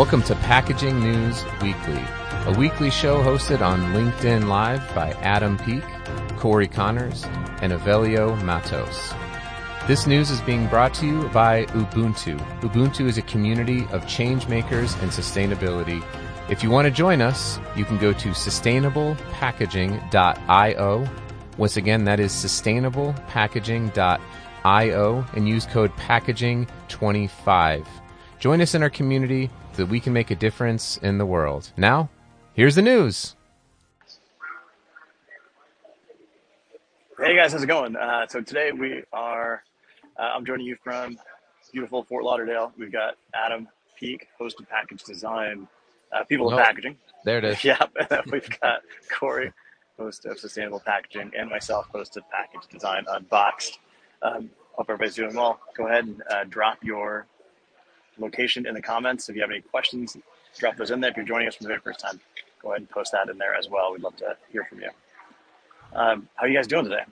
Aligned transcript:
Welcome 0.00 0.22
to 0.22 0.34
Packaging 0.36 0.98
News 0.98 1.44
Weekly, 1.60 2.02
a 2.46 2.54
weekly 2.58 2.88
show 2.88 3.22
hosted 3.22 3.60
on 3.60 3.92
LinkedIn 3.92 4.48
Live 4.48 4.80
by 4.94 5.10
Adam 5.20 5.58
Peek, 5.58 5.84
Corey 6.38 6.68
Connors, 6.68 7.24
and 7.60 7.74
Avelio 7.74 8.42
Matos. 8.42 9.12
This 9.86 10.06
news 10.06 10.30
is 10.30 10.40
being 10.40 10.66
brought 10.68 10.94
to 10.94 11.06
you 11.06 11.28
by 11.34 11.66
Ubuntu. 11.66 12.38
Ubuntu 12.60 13.08
is 13.08 13.18
a 13.18 13.22
community 13.22 13.86
of 13.92 14.08
change 14.08 14.48
makers 14.48 14.94
and 15.02 15.10
sustainability. 15.10 16.02
If 16.48 16.62
you 16.62 16.70
want 16.70 16.86
to 16.86 16.90
join 16.90 17.20
us, 17.20 17.60
you 17.76 17.84
can 17.84 17.98
go 17.98 18.14
to 18.14 18.30
sustainablepackaging.io. 18.30 21.08
Once 21.58 21.76
again, 21.76 22.04
that 22.04 22.20
is 22.20 22.32
sustainablepackaging.io 22.32 25.26
and 25.34 25.46
use 25.46 25.66
code 25.66 25.94
packaging25. 25.96 27.86
Join 28.38 28.62
us 28.62 28.74
in 28.74 28.82
our 28.82 28.88
community 28.88 29.50
that 29.80 29.86
we 29.86 29.98
can 29.98 30.12
make 30.12 30.30
a 30.30 30.34
difference 30.36 30.98
in 30.98 31.16
the 31.16 31.24
world. 31.24 31.72
Now, 31.74 32.10
here's 32.52 32.74
the 32.74 32.82
news. 32.82 33.34
Hey 37.18 37.34
guys, 37.34 37.52
how's 37.52 37.62
it 37.62 37.66
going? 37.66 37.96
Uh, 37.96 38.26
so 38.28 38.42
today 38.42 38.72
we 38.72 39.02
are, 39.12 39.62
uh, 40.18 40.22
I'm 40.22 40.44
joining 40.44 40.66
you 40.66 40.76
from 40.84 41.18
beautiful 41.72 42.02
Fort 42.04 42.24
Lauderdale. 42.24 42.72
We've 42.78 42.92
got 42.92 43.14
Adam 43.34 43.68
Peek, 43.98 44.28
host 44.38 44.60
of 44.60 44.68
Package 44.68 45.02
Design, 45.04 45.66
uh, 46.12 46.24
People 46.24 46.48
Oh. 46.52 46.58
of 46.58 46.62
Packaging. 46.62 46.96
There 47.24 47.38
it 47.38 47.44
is. 47.44 47.64
Yeah, 47.64 47.78
we've 48.30 48.48
got 48.60 48.80
Corey, 49.18 49.50
host 49.98 50.26
of 50.26 50.38
Sustainable 50.38 50.80
Packaging, 50.84 51.32
and 51.38 51.48
myself, 51.48 51.86
host 51.88 52.18
of 52.18 52.24
Package 52.30 52.68
Design 52.70 53.04
Unboxed. 53.08 53.78
Um, 54.20 54.50
hope 54.72 54.90
everybody's 54.90 55.14
doing 55.14 55.34
well. 55.34 55.58
Go 55.74 55.86
ahead 55.88 56.04
and 56.04 56.22
uh, 56.30 56.44
drop 56.44 56.84
your 56.84 57.26
location 58.20 58.66
in 58.66 58.74
the 58.74 58.82
comments. 58.82 59.28
If 59.28 59.34
you 59.36 59.42
have 59.42 59.50
any 59.50 59.60
questions, 59.60 60.16
drop 60.58 60.76
those 60.76 60.90
in 60.90 61.00
there. 61.00 61.10
If 61.10 61.16
you're 61.16 61.26
joining 61.26 61.48
us 61.48 61.56
for 61.56 61.64
the 61.64 61.68
very 61.68 61.80
first 61.80 62.00
time, 62.00 62.20
go 62.62 62.70
ahead 62.70 62.80
and 62.80 62.90
post 62.90 63.12
that 63.12 63.28
in 63.28 63.38
there 63.38 63.54
as 63.54 63.68
well. 63.68 63.92
We'd 63.92 64.02
love 64.02 64.16
to 64.16 64.36
hear 64.52 64.64
from 64.68 64.80
you. 64.80 64.90
Um, 65.92 66.28
how 66.36 66.46
are 66.46 66.48
you 66.48 66.56
guys 66.56 66.66
doing 66.66 66.84
today? 66.84 67.02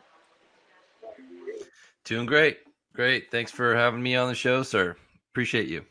Doing 2.04 2.26
great. 2.26 2.58
Great. 2.94 3.30
Thanks 3.30 3.50
for 3.52 3.74
having 3.76 4.02
me 4.02 4.16
on 4.16 4.28
the 4.28 4.34
show, 4.34 4.62
sir. 4.62 4.96
Appreciate 5.32 5.68
you. 5.68 5.84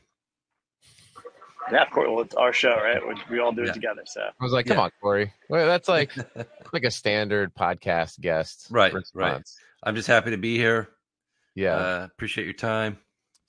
Yeah, 1.71 1.83
of 1.83 1.91
course. 1.91 2.07
Well, 2.09 2.21
it's 2.21 2.35
our 2.35 2.53
show, 2.53 2.75
right? 2.75 3.05
We, 3.05 3.15
we 3.35 3.39
all 3.39 3.51
do 3.51 3.63
it 3.63 3.67
Yeah. 3.67 3.73
together. 3.73 4.01
So 4.05 4.21
I 4.21 4.43
was 4.43 4.53
like, 4.53 4.65
come 4.67 4.77
Yeah. 4.77 4.83
on, 4.83 4.91
Corey. 5.01 5.33
Well, 5.49 5.67
that's 5.67 5.89
like 5.89 6.13
like 6.73 6.83
a 6.83 6.91
standard 6.91 7.53
podcast 7.55 8.19
guest 8.21 8.67
Right, 8.71 8.93
response. 8.93 9.13
right. 9.13 9.41
I'm 9.83 9.95
just 9.95 10.07
happy 10.07 10.31
to 10.31 10.37
be 10.37 10.57
here. 10.57 10.89
Yeah. 11.55 11.75
Uh, 11.75 12.07
appreciate 12.09 12.45
your 12.45 12.53
time. 12.53 12.97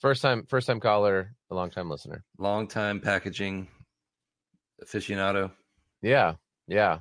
First 0.00 0.22
time 0.22 0.46
first 0.46 0.66
time 0.66 0.80
caller, 0.80 1.34
a 1.50 1.54
long 1.54 1.70
time 1.70 1.90
listener. 1.90 2.24
Long 2.38 2.66
time 2.66 3.00
packaging 3.00 3.68
aficionado. 4.82 5.50
Yeah. 6.02 6.34
Yeah. 6.66 7.00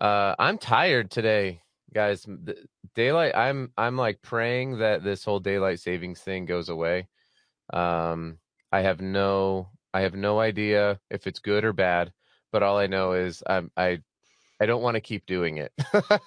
Uh 0.00 0.34
I'm 0.38 0.58
tired 0.58 1.10
today, 1.10 1.62
guys. 1.92 2.26
Daylight 2.94 3.36
I'm 3.36 3.72
I'm 3.76 3.96
like 3.96 4.22
praying 4.22 4.78
that 4.78 5.02
this 5.04 5.24
whole 5.24 5.40
daylight 5.40 5.80
savings 5.80 6.20
thing 6.20 6.46
goes 6.46 6.68
away. 6.68 7.08
Um 7.72 8.38
I 8.72 8.80
have 8.82 9.00
no 9.00 9.70
I 9.94 10.02
have 10.02 10.14
no 10.14 10.38
idea 10.40 11.00
if 11.10 11.26
it's 11.26 11.38
good 11.38 11.64
or 11.64 11.72
bad, 11.72 12.12
but 12.52 12.62
all 12.62 12.78
I 12.78 12.86
know 12.86 13.12
is 13.12 13.42
I'm 13.46 13.70
I 13.76 14.00
I 14.60 14.66
don't 14.66 14.82
want 14.82 14.96
to 14.96 15.00
keep 15.00 15.24
doing 15.26 15.58
it. 15.58 15.72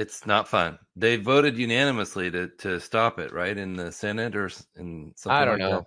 It's 0.00 0.26
not 0.26 0.48
fun. 0.48 0.78
They 0.96 1.16
voted 1.16 1.58
unanimously 1.58 2.30
to 2.30 2.48
to 2.58 2.80
stop 2.80 3.18
it, 3.18 3.32
right? 3.32 3.56
In 3.56 3.74
the 3.74 3.92
Senate 3.92 4.34
or 4.34 4.50
in 4.76 5.12
something 5.14 5.42
I 5.42 5.44
don't 5.44 5.60
like 5.60 5.70
know. 5.70 5.84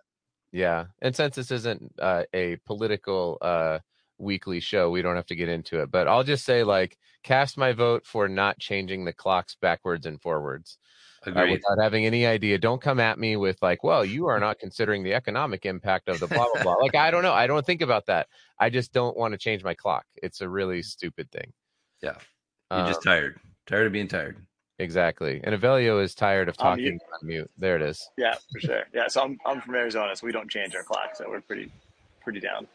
Yeah. 0.52 0.86
And 1.02 1.16
since 1.16 1.36
this 1.36 1.50
isn't 1.50 1.82
uh, 1.98 2.24
a 2.32 2.58
political 2.58 3.40
uh, 3.42 3.80
weekly 4.20 4.60
show, 4.60 4.92
we 4.92 5.02
don't 5.02 5.16
have 5.16 5.26
to 5.26 5.36
get 5.36 5.50
into 5.50 5.82
it. 5.82 5.90
But 5.90 6.08
I'll 6.08 6.24
just 6.24 6.46
say, 6.46 6.64
like, 6.64 6.96
cast 7.24 7.58
my 7.58 7.74
vote 7.74 8.06
for 8.06 8.28
not 8.28 8.60
changing 8.60 9.04
the 9.04 9.14
clocks 9.14 9.56
backwards 9.60 10.06
and 10.06 10.22
forwards 10.22 10.78
uh, 11.26 11.32
without 11.50 11.82
having 11.82 12.06
any 12.06 12.28
idea. 12.28 12.60
Don't 12.60 12.80
come 12.80 13.00
at 13.00 13.18
me 13.18 13.36
with, 13.36 13.58
like, 13.64 13.84
well, 13.84 14.06
you 14.06 14.28
are 14.28 14.40
not 14.40 14.60
considering 14.60 15.02
the 15.02 15.16
economic 15.16 15.66
impact 15.66 16.08
of 16.08 16.20
the 16.20 16.28
blah, 16.28 16.46
blah, 16.54 16.62
blah. 16.62 16.76
Like, 16.76 16.94
I 16.94 17.10
don't 17.10 17.24
know. 17.24 17.34
I 17.34 17.48
don't 17.48 17.66
think 17.66 17.82
about 17.82 18.06
that. 18.06 18.28
I 18.60 18.70
just 18.70 18.94
don't 18.94 19.18
want 19.18 19.32
to 19.32 19.40
change 19.40 19.64
my 19.64 19.74
clock. 19.74 20.06
It's 20.18 20.42
a 20.42 20.48
really 20.48 20.84
stupid 20.84 21.32
thing. 21.32 21.52
Yeah. 22.04 22.18
You're 22.70 22.82
Um, 22.82 22.88
just 22.88 23.02
tired. 23.02 23.40
Tired 23.66 23.88
of 23.88 23.94
being 23.94 24.08
tired. 24.08 24.38
exactly. 24.80 25.40
And 25.44 25.60
Avelio 25.60 26.04
is 26.04 26.14
tired 26.14 26.50
of 26.50 26.56
On 26.60 26.78
talking 26.78 27.00
on 27.22 27.28
mute. 27.28 27.50
There 27.58 27.76
it 27.76 27.82
is. 27.82 28.10
yeah, 28.18 28.36
for 28.52 28.60
sure. 28.60 28.84
Yeah, 28.94 29.08
so 29.08 29.22
I'm, 29.22 29.38
I'm 29.46 29.62
from 29.62 29.76
Arizona, 29.76 30.16
so 30.16 30.26
we 30.26 30.32
don't 30.34 30.50
change 30.50 30.76
our 30.76 30.84
clock, 30.84 31.16
so 31.16 31.26
we're 31.30 31.42
pretty 31.42 31.72
pretty 32.22 32.40
down. 32.40 32.68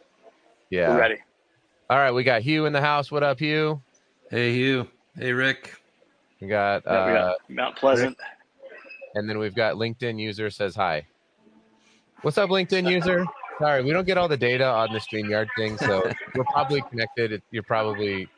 Yeah. 0.71 0.91
We're 0.91 1.01
ready. 1.01 1.17
All 1.91 1.99
right. 1.99 2.13
We 2.13 2.23
got 2.25 2.43
Hugh 2.43 2.67
in 2.67 2.73
the 2.73 2.81
house. 2.81 3.11
What 3.11 3.23
up, 3.23 3.39
Hugh? 3.39 3.81
Hey 4.31 4.53
Hugh. 4.55 4.87
Hey 5.17 5.33
Rick. 5.33 5.75
We 6.41 6.49
got, 6.49 6.83
Yeah, 6.87 7.07
we 7.07 7.13
uh, 7.13 7.15
got 7.15 7.37
Mount 7.49 7.77
Pleasant. 7.77 8.17
And 9.15 9.29
then 9.29 9.39
we've 9.39 9.55
got 9.55 9.75
LinkedIn 9.77 10.21
user 10.21 10.51
says 10.51 10.77
hi. 10.77 11.07
What's 12.23 12.37
up, 12.39 12.51
LinkedIn 12.51 12.91
user? 12.91 13.25
Sorry, 13.59 13.83
we 13.83 13.91
don't 13.91 14.07
get 14.07 14.19
all 14.19 14.29
the 14.29 14.37
data 14.37 14.67
on 14.67 14.93
the 14.93 15.01
StreamYard 15.01 15.49
thing, 15.57 15.77
so 15.79 16.09
we're 16.35 16.45
probably 16.45 16.83
connected. 16.83 17.43
You're 17.51 17.63
probably 17.65 18.29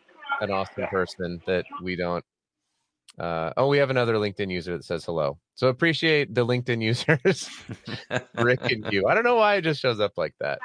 an 0.40 0.50
awesome 0.50 0.86
person 0.86 1.42
that 1.46 1.64
we 1.82 1.96
don't. 1.96 2.24
Uh, 3.18 3.52
oh, 3.56 3.68
we 3.68 3.78
have 3.78 3.90
another 3.90 4.14
LinkedIn 4.14 4.50
user 4.50 4.76
that 4.76 4.84
says 4.84 5.04
hello. 5.04 5.38
So 5.54 5.68
appreciate 5.68 6.34
the 6.34 6.46
LinkedIn 6.46 6.82
users, 6.82 7.50
Rick 8.34 8.60
and 8.70 8.84
you. 8.90 9.06
I 9.08 9.14
don't 9.14 9.24
know 9.24 9.36
why 9.36 9.56
it 9.56 9.62
just 9.62 9.80
shows 9.80 10.00
up 10.00 10.12
like 10.16 10.34
that. 10.40 10.58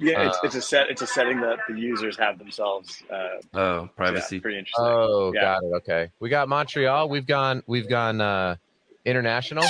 Yeah, 0.00 0.26
it's, 0.26 0.36
Uh, 0.36 0.40
it's 0.44 0.54
a 0.54 0.62
set. 0.62 0.90
It's 0.90 1.02
a 1.02 1.06
setting 1.06 1.40
that 1.40 1.58
the 1.68 1.74
users 1.78 2.16
have 2.18 2.38
themselves. 2.38 3.02
Uh, 3.10 3.28
Oh, 3.54 3.80
yeah, 3.82 3.88
privacy. 3.96 4.38
pretty 4.40 4.58
interesting. 4.58 4.84
Oh, 4.86 5.32
Yeah. 5.34 5.40
got 5.40 5.62
it. 5.64 5.72
Okay, 5.78 6.10
we 6.20 6.28
got 6.28 6.48
Montreal. 6.48 7.08
We've 7.08 7.26
gone. 7.26 7.62
We've 7.66 7.88
gone 7.88 8.20
uh, 8.20 8.56
international. 9.04 9.64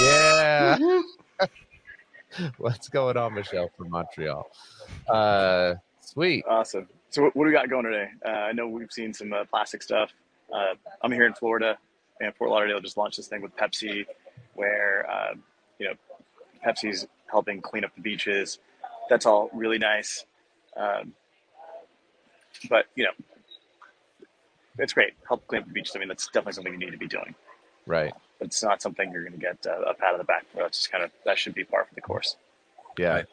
Yeah. 0.00 0.78
What's 2.56 2.88
going 2.88 3.16
on, 3.18 3.34
Michelle 3.34 3.70
from 3.76 3.90
Montreal? 3.90 4.46
Uh, 5.08 5.74
sweet. 6.00 6.44
Awesome. 6.48 6.88
So 7.10 7.24
what, 7.24 7.36
what 7.36 7.44
do 7.44 7.48
we 7.48 7.52
got 7.52 7.68
going 7.68 7.84
today? 7.84 8.08
Uh, 8.24 8.30
I 8.30 8.52
know 8.52 8.66
we've 8.68 8.90
seen 8.90 9.12
some 9.12 9.34
uh, 9.34 9.44
plastic 9.44 9.82
stuff. 9.82 10.10
Uh, 10.52 10.74
I'm 11.02 11.12
here 11.12 11.26
in 11.26 11.34
Florida, 11.34 11.78
and 12.20 12.34
Fort 12.34 12.50
Lauderdale 12.50 12.80
just 12.80 12.96
launched 12.96 13.16
this 13.16 13.26
thing 13.26 13.42
with 13.42 13.56
Pepsi, 13.56 14.06
where 14.54 15.06
uh, 15.10 15.34
you 15.78 15.88
know 15.88 15.94
Pepsi's 16.66 17.06
helping 17.30 17.60
clean 17.60 17.84
up 17.84 17.94
the 17.94 18.02
beaches. 18.02 18.58
That's 19.08 19.26
all 19.26 19.50
really 19.52 19.78
nice. 19.78 20.24
Um, 20.76 21.14
but 22.68 22.86
you 22.94 23.04
know, 23.04 23.10
it's 24.78 24.92
great. 24.92 25.14
Help 25.26 25.46
clean 25.46 25.62
up 25.62 25.68
the 25.68 25.74
beaches. 25.74 25.94
I 25.96 25.98
mean, 25.98 26.08
that's 26.08 26.26
definitely 26.26 26.52
something 26.52 26.72
you 26.72 26.78
need 26.78 26.92
to 26.92 26.98
be 26.98 27.08
doing. 27.08 27.34
Right. 27.86 28.12
But 28.38 28.46
it's 28.46 28.62
not 28.62 28.82
something 28.82 29.10
you're 29.12 29.22
going 29.22 29.32
to 29.32 29.38
get 29.38 29.66
uh, 29.66 29.80
a 29.82 29.94
pat 29.94 30.12
on 30.12 30.18
the 30.18 30.24
back 30.24 30.44
for. 30.52 30.58
That's 30.58 30.78
just 30.78 30.92
kind 30.92 31.02
of 31.04 31.10
that 31.24 31.38
should 31.38 31.54
be 31.54 31.64
par 31.64 31.86
for 31.88 31.94
the 31.94 32.00
course. 32.00 32.36
Yeah. 32.98 33.14
Right. 33.14 33.26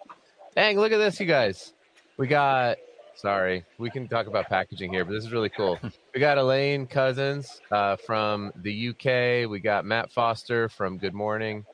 Dang, 0.55 0.79
look 0.79 0.91
at 0.91 0.97
this, 0.97 1.19
you 1.19 1.25
guys. 1.25 1.73
We 2.17 2.27
got. 2.27 2.77
Sorry, 3.19 3.65
we 3.77 3.89
can 3.89 4.07
talk 4.07 4.27
about 4.27 4.47
packaging 4.47 4.93
here, 4.93 5.03
but 5.03 5.11
this 5.11 5.25
is 5.25 5.33
really 5.33 5.49
cool. 5.49 5.77
We 6.15 6.21
got 6.21 6.37
Elaine 6.37 6.87
Cousins 6.87 7.59
uh, 7.69 7.97
from 7.97 8.53
the 8.55 8.89
UK. 8.89 9.49
We 9.49 9.59
got 9.59 9.83
Matt 9.83 10.09
Foster 10.09 10.69
from 10.69 10.97
Good 10.97 11.13
Morning. 11.13 11.65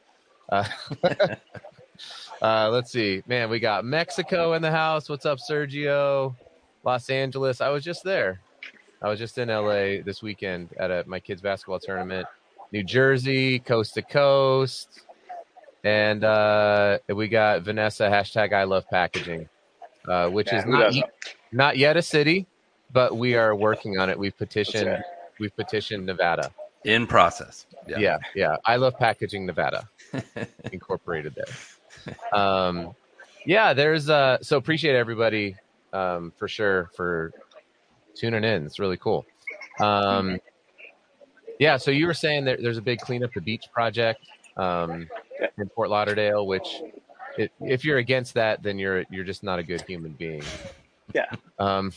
Uh, 0.49 0.67
uh, 2.41 2.69
let's 2.71 2.91
see, 2.91 3.21
man. 3.27 3.51
We 3.51 3.59
got 3.59 3.85
Mexico 3.85 4.53
in 4.53 4.63
the 4.63 4.71
house. 4.71 5.07
What's 5.07 5.27
up, 5.27 5.37
Sergio? 5.37 6.35
Los 6.83 7.11
Angeles. 7.11 7.61
I 7.61 7.69
was 7.69 7.83
just 7.83 8.03
there. 8.03 8.41
I 9.03 9.09
was 9.09 9.19
just 9.19 9.37
in 9.37 9.49
LA 9.49 10.01
this 10.03 10.23
weekend 10.23 10.69
at 10.79 10.89
a, 10.89 11.03
my 11.05 11.19
kids' 11.19 11.41
basketball 11.43 11.79
tournament. 11.79 12.27
New 12.71 12.83
Jersey, 12.83 13.59
coast 13.59 13.93
to 13.93 14.01
coast. 14.01 15.01
And 15.83 16.23
uh, 16.23 16.97
we 17.07 17.27
got 17.27 17.61
Vanessa 17.61 18.09
hashtag 18.09 18.51
I 18.51 18.63
love 18.63 18.89
packaging, 18.89 19.47
uh, 20.07 20.29
which 20.29 20.47
Yeah, 20.51 20.59
is 20.59 20.65
not, 20.65 20.79
doesn't? 21.51 21.77
yet 21.77 21.97
a 21.97 22.01
city, 22.01 22.47
but 22.91 23.15
we 23.17 23.35
are 23.35 23.55
working 23.55 23.97
on 23.99 24.09
it. 24.09 24.17
We've 24.17 24.37
petitioned 24.37 24.87
That's 24.87 25.03
we've 25.39 25.55
petitioned 25.55 26.05
Nevada. 26.05 26.51
In 26.83 27.07
process. 27.07 27.65
Yeah. 27.87 28.19
yeah, 28.35 28.57
I 28.65 28.75
love 28.75 28.97
packaging 28.99 29.45
Nevada 29.45 29.87
incorporated 30.71 31.35
there. 31.35 32.39
Um, 32.39 32.95
yeah, 33.45 33.73
there's 33.73 34.09
uh, 34.09 34.37
so 34.41 34.57
appreciate 34.57 34.95
everybody 34.95 35.55
um, 35.93 36.31
for 36.37 36.47
sure 36.47 36.89
for 36.95 37.31
tuning 38.15 38.43
in. 38.43 38.65
It's 38.65 38.79
really 38.79 38.97
cool. 38.97 39.25
Um, 39.79 40.39
yeah, 41.59 41.77
so 41.77 41.89
you 41.91 42.05
were 42.05 42.13
saying 42.13 42.45
that 42.45 42.61
there's 42.61 42.77
a 42.77 42.81
big 42.81 42.99
clean 42.99 43.23
up 43.23 43.33
the 43.33 43.41
beach 43.41 43.65
project 43.73 44.19
um, 44.57 45.07
in 45.57 45.69
Fort 45.69 45.89
Lauderdale, 45.89 46.45
which 46.45 46.81
it, 47.37 47.51
if 47.61 47.83
you're 47.85 47.97
against 47.97 48.33
that, 48.35 48.63
then 48.63 48.79
you're 48.79 49.03
you're 49.09 49.23
just 49.23 49.43
not 49.43 49.59
a 49.59 49.63
good 49.63 49.81
human 49.81 50.13
being. 50.13 50.43
Yeah. 51.13 51.25
Um, 51.59 51.91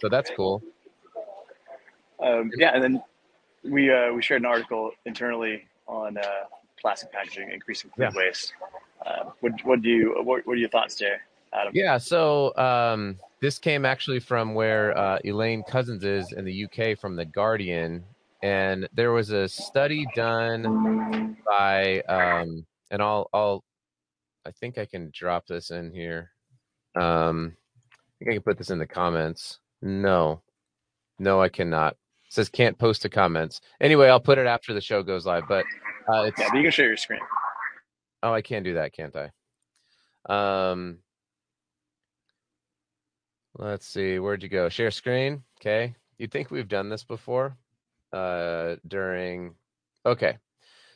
so 0.00 0.08
that's 0.08 0.30
cool. 0.36 0.62
Um, 2.22 2.50
yeah, 2.56 2.70
and 2.74 2.82
then 2.82 3.02
we 3.64 3.90
uh, 3.92 4.12
we 4.12 4.22
shared 4.22 4.42
an 4.42 4.46
article 4.46 4.92
internally 5.06 5.64
on 5.86 6.18
uh, 6.18 6.24
plastic 6.80 7.12
packaging 7.12 7.50
increasing 7.50 7.90
food 7.96 8.02
Yeah. 8.02 8.10
waste. 8.14 8.52
Uh, 9.04 9.30
what 9.40 9.52
what 9.64 9.82
do 9.82 9.88
you 9.88 10.14
what, 10.22 10.46
what 10.46 10.54
are 10.54 10.56
your 10.56 10.68
thoughts 10.68 10.96
there? 10.96 11.22
Adam? 11.52 11.72
Yeah, 11.74 11.96
so 11.98 12.54
um, 12.56 13.18
this 13.40 13.58
came 13.58 13.84
actually 13.84 14.20
from 14.20 14.54
where 14.54 14.96
uh, 14.96 15.18
Elaine 15.24 15.62
Cousins 15.62 16.04
is 16.04 16.32
in 16.32 16.44
the 16.44 16.64
UK 16.64 16.98
from 16.98 17.16
The 17.16 17.24
Guardian. 17.24 18.04
And 18.42 18.88
there 18.92 19.12
was 19.12 19.30
a 19.30 19.48
study 19.48 20.06
done 20.14 21.36
by, 21.48 22.00
um, 22.02 22.64
and 22.90 23.02
I'll, 23.02 23.28
I'll, 23.32 23.64
I 24.48 24.50
think 24.52 24.78
I 24.78 24.86
can 24.86 25.10
drop 25.12 25.46
this 25.46 25.70
in 25.70 25.92
here. 25.92 26.30
Um, 26.98 27.54
I 27.92 28.18
think 28.18 28.30
I 28.30 28.34
can 28.36 28.42
put 28.42 28.56
this 28.56 28.70
in 28.70 28.78
the 28.78 28.86
comments. 28.86 29.58
No, 29.82 30.40
no, 31.18 31.42
I 31.42 31.50
cannot. 31.50 31.92
It 32.26 32.32
says 32.32 32.48
can't 32.48 32.78
post 32.78 33.02
to 33.02 33.10
comments. 33.10 33.60
Anyway, 33.78 34.08
I'll 34.08 34.20
put 34.20 34.38
it 34.38 34.46
after 34.46 34.72
the 34.72 34.80
show 34.80 35.02
goes 35.02 35.26
live. 35.26 35.44
But 35.46 35.66
uh, 36.10 36.22
it's 36.22 36.40
Yeah, 36.40 36.48
but 36.50 36.56
you 36.56 36.62
can 36.62 36.70
share 36.72 36.86
your 36.86 36.96
screen. 36.96 37.20
oh, 38.22 38.32
I 38.32 38.40
can't 38.40 38.64
do 38.64 38.74
that, 38.74 38.94
can't 38.94 39.14
I? 39.14 40.70
Um, 40.70 41.00
let's 43.58 43.86
see. 43.86 44.18
Where'd 44.18 44.42
you 44.42 44.48
go? 44.48 44.70
Share 44.70 44.90
screen. 44.90 45.42
Okay. 45.60 45.94
You'd 46.16 46.32
think 46.32 46.50
we've 46.50 46.68
done 46.68 46.88
this 46.88 47.04
before. 47.04 47.54
Uh, 48.14 48.76
during. 48.86 49.56
Okay. 50.06 50.38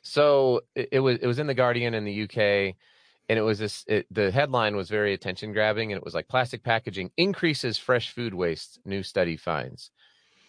So 0.03 0.63
it, 0.75 0.89
it 0.93 1.01
was 1.01 1.19
it 1.19 1.27
was 1.27 1.39
in 1.39 1.47
the 1.47 1.55
Guardian 1.55 1.93
in 1.93 2.05
the 2.07 2.23
UK, 2.23 2.77
and 3.29 3.39
it 3.39 3.43
was 3.43 3.59
this. 3.59 3.85
It, 3.87 4.07
the 4.11 4.31
headline 4.31 4.77
was 4.77 4.89
very 4.89 5.15
attention 5.15 5.53
grabbing, 5.53 5.93
and 5.93 5.99
it 5.99 6.05
was 6.05 6.15
like 6.15 6.29
plastic 6.29 6.63
packaging 6.63 7.11
increases 7.17 7.79
fresh 7.79 8.13
food 8.13 8.35
waste. 8.35 8.81
New 8.85 9.03
study 9.03 9.37
finds, 9.37 9.91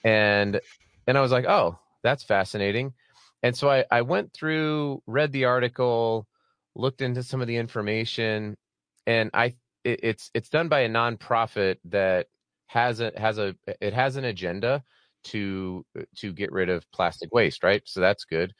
and 0.03 0.59
and 1.07 1.17
I 1.17 1.21
was 1.21 1.31
like, 1.31 1.45
oh, 1.45 1.79
that's 2.03 2.23
fascinating. 2.23 2.93
And 3.41 3.55
so 3.55 3.69
I 3.69 3.85
I 3.91 4.01
went 4.01 4.33
through, 4.33 5.01
read 5.07 5.31
the 5.31 5.45
article, 5.45 6.27
looked 6.75 7.01
into 7.01 7.23
some 7.23 7.41
of 7.41 7.47
the 7.47 7.57
information, 7.57 8.57
and 9.05 9.29
I 9.33 9.55
it, 9.83 9.99
it's 10.03 10.31
it's 10.33 10.49
done 10.49 10.69
by 10.69 10.81
a 10.81 10.89
nonprofit 10.89 11.77
that 11.85 12.27
has 12.67 12.99
a 13.01 13.11
has 13.17 13.37
a 13.37 13.55
it 13.81 13.93
has 13.93 14.15
an 14.15 14.25
agenda 14.25 14.83
to 15.25 15.85
to 16.17 16.33
get 16.33 16.51
rid 16.51 16.69
of 16.69 16.89
plastic 16.91 17.33
waste, 17.33 17.63
right? 17.63 17.81
So 17.85 17.99
that's 18.01 18.25
good. 18.25 18.53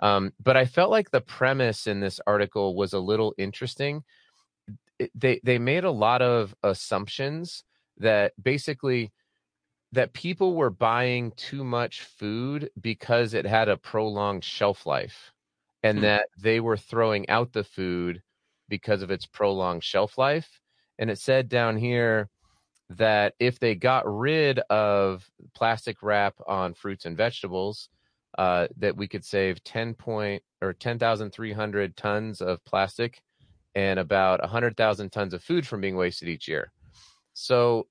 Um, 0.00 0.32
but 0.42 0.56
I 0.56 0.64
felt 0.64 0.90
like 0.90 1.10
the 1.10 1.20
premise 1.20 1.86
in 1.86 2.00
this 2.00 2.20
article 2.26 2.74
was 2.74 2.92
a 2.92 2.98
little 2.98 3.34
interesting. 3.38 4.02
It, 4.98 5.10
they 5.14 5.40
they 5.44 5.58
made 5.58 5.84
a 5.84 5.90
lot 5.90 6.22
of 6.22 6.54
assumptions 6.62 7.64
that 7.98 8.32
basically 8.42 9.12
that 9.92 10.12
people 10.12 10.54
were 10.54 10.70
buying 10.70 11.32
too 11.32 11.64
much 11.64 12.02
food 12.02 12.70
because 12.80 13.34
it 13.34 13.44
had 13.46 13.68
a 13.68 13.76
prolonged 13.76 14.44
shelf 14.44 14.86
life 14.86 15.32
and 15.82 15.98
Hmm. 15.98 16.04
that 16.04 16.26
they 16.38 16.60
were 16.60 16.76
throwing 16.76 17.28
out 17.28 17.52
the 17.52 17.64
food 17.64 18.22
because 18.68 19.02
of 19.02 19.10
its 19.10 19.26
prolonged 19.26 19.82
shelf 19.82 20.16
life 20.18 20.60
and 20.98 21.10
it 21.10 21.18
said 21.18 21.48
down 21.48 21.76
here 21.76 22.28
that 22.90 23.34
if 23.40 23.58
they 23.58 23.74
got 23.74 24.04
rid 24.06 24.58
of 24.70 25.28
plastic 25.54 26.02
wrap 26.02 26.34
on 26.46 26.74
fruits 26.74 27.06
and 27.06 27.16
vegetables 27.16 27.88
uh, 28.38 28.68
that 28.76 28.96
we 28.96 29.08
could 29.08 29.24
save 29.24 29.62
10 29.64 29.94
point 29.94 30.42
or 30.62 30.72
10,300 30.72 31.96
tons 31.96 32.40
of 32.40 32.62
plastic 32.64 33.22
and 33.74 33.98
about 33.98 34.40
100,000 34.40 35.10
tons 35.10 35.34
of 35.34 35.42
food 35.42 35.66
from 35.66 35.80
being 35.80 35.96
wasted 35.96 36.28
each 36.28 36.48
year. 36.48 36.72
So 37.34 37.86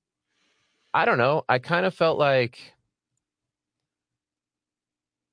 I 0.92 1.04
don't 1.04 1.18
know. 1.18 1.44
I 1.48 1.58
kind 1.58 1.86
of 1.86 1.94
felt 1.94 2.18
like 2.18 2.58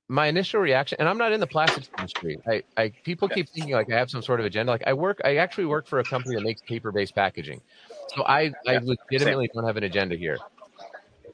my 0.10 0.28
initial 0.28 0.62
reaction, 0.62 0.98
and 1.00 1.10
I'm 1.10 1.18
not 1.18 1.34
in 1.34 1.40
the 1.40 1.48
plastics 1.48 1.90
industry. 1.98 2.40
I, 2.48 2.64
I 2.78 2.90
people 3.04 3.28
keep 3.28 3.50
thinking 3.50 3.74
like 3.74 3.92
I 3.92 3.98
have 3.98 4.10
some 4.10 4.22
sort 4.22 4.40
of 4.40 4.46
agenda. 4.46 4.72
Like 4.72 4.84
I 4.88 4.94
work, 4.94 5.20
I 5.26 5.38
actually 5.38 5.66
work 5.66 5.86
for 5.86 6.00
a 6.00 6.04
company 6.04 6.36
that 6.36 6.44
makes 6.44 6.62
paper-based 6.62 7.14
packaging. 7.14 7.62
So 8.16 8.24
I, 8.24 8.54
I 8.66 8.80
legitimately 8.82 9.50
don't 9.54 9.66
have 9.66 9.78
an 9.78 9.84
agenda 9.84 10.16
here. 10.16 10.38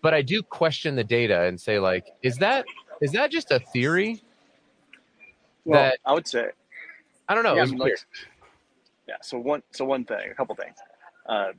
But 0.02 0.14
I 0.14 0.22
do 0.22 0.42
question 0.42 0.96
the 0.96 1.04
data 1.04 1.44
and 1.44 1.60
say 1.60 1.80
like, 1.80 2.06
is 2.24 2.38
that 2.38 2.66
is 3.04 3.12
that 3.12 3.32
just 3.32 3.52
a 3.52 3.60
theory? 3.60 4.22
Well, 5.66 5.82
That- 5.84 6.00
I 6.06 6.14
would 6.14 6.28
say 6.28 6.50
I 7.28 7.36
don't 7.36 7.44
know. 7.44 7.54
yeah, 7.54 7.60
it 7.60 7.62
was 7.62 7.72
mean, 7.72 7.80
weird. 7.80 7.92
like, 8.00 8.28
yeah. 9.08 9.16
So 9.22 9.38
one, 9.38 9.64
so 9.72 9.86
one 9.86 10.04
thing, 10.06 10.30
a 10.32 10.34
couple 10.36 10.56
things. 10.56 10.78
Uh, 11.26 11.52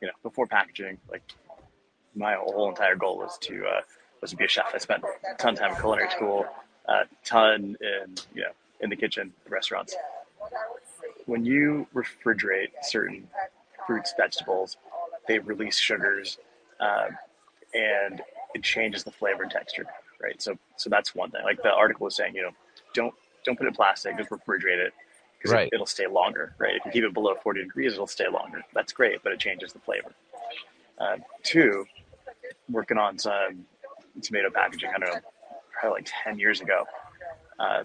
you 0.00 0.06
know, 0.08 0.12
before 0.22 0.46
packaging, 0.46 0.98
like 1.10 1.22
my 2.14 2.34
whole 2.34 2.68
entire 2.68 2.94
goal 2.96 3.18
was 3.18 3.38
to 3.42 3.66
uh, 3.66 3.80
was 4.20 4.30
to 4.30 4.36
be 4.36 4.44
a 4.44 4.48
chef. 4.48 4.66
I 4.74 4.78
spent 4.78 5.02
a 5.04 5.34
ton 5.36 5.54
of 5.54 5.58
time 5.60 5.70
in 5.72 5.76
culinary 5.80 6.10
school, 6.10 6.46
a 6.86 7.04
ton 7.24 7.76
in 7.80 8.14
you 8.34 8.42
know 8.42 8.52
in 8.80 8.90
the 8.90 8.96
kitchen, 8.96 9.32
restaurants. 9.48 9.94
When 11.26 11.44
you 11.44 11.86
refrigerate 11.94 12.68
certain 12.82 13.28
fruits, 13.86 14.14
vegetables, 14.16 14.76
they 15.26 15.38
release 15.38 15.76
sugars, 15.78 16.38
um, 16.80 17.16
and 17.74 18.22
it 18.54 18.62
changes 18.62 19.04
the 19.04 19.10
flavor 19.10 19.42
and 19.42 19.50
texture. 19.52 19.86
Right. 20.20 20.40
So 20.42 20.58
so 20.76 20.90
that's 20.90 21.14
one 21.14 21.30
thing. 21.30 21.42
Like 21.44 21.62
the 21.62 21.72
article 21.72 22.04
was 22.04 22.16
saying, 22.16 22.34
you 22.34 22.42
know, 22.42 22.50
don't 22.94 23.14
don't 23.44 23.56
put 23.56 23.64
it 23.66 23.68
in 23.68 23.74
plastic, 23.74 24.16
just 24.16 24.30
refrigerate 24.30 24.78
it 24.78 24.92
because 25.38 25.52
Right. 25.52 25.68
it, 25.68 25.74
it'll 25.74 25.86
stay 25.86 26.06
longer, 26.06 26.54
right? 26.58 26.74
If 26.74 26.84
you 26.84 26.90
keep 26.90 27.04
it 27.04 27.14
below 27.14 27.34
40 27.42 27.62
degrees, 27.62 27.92
it'll 27.92 28.06
stay 28.08 28.28
longer. 28.28 28.62
That's 28.74 28.92
great, 28.92 29.22
but 29.22 29.32
it 29.32 29.38
changes 29.38 29.72
the 29.72 29.78
flavor. 29.78 30.12
Uh, 30.98 31.18
two, 31.44 31.86
working 32.68 32.98
on 32.98 33.18
some 33.18 33.64
tomato 34.20 34.50
packaging, 34.50 34.90
I 34.94 34.98
don't 34.98 35.14
know, 35.14 35.20
probably 35.72 35.98
like 36.00 36.10
10 36.24 36.40
years 36.40 36.60
ago. 36.60 36.84
Uh, 37.60 37.84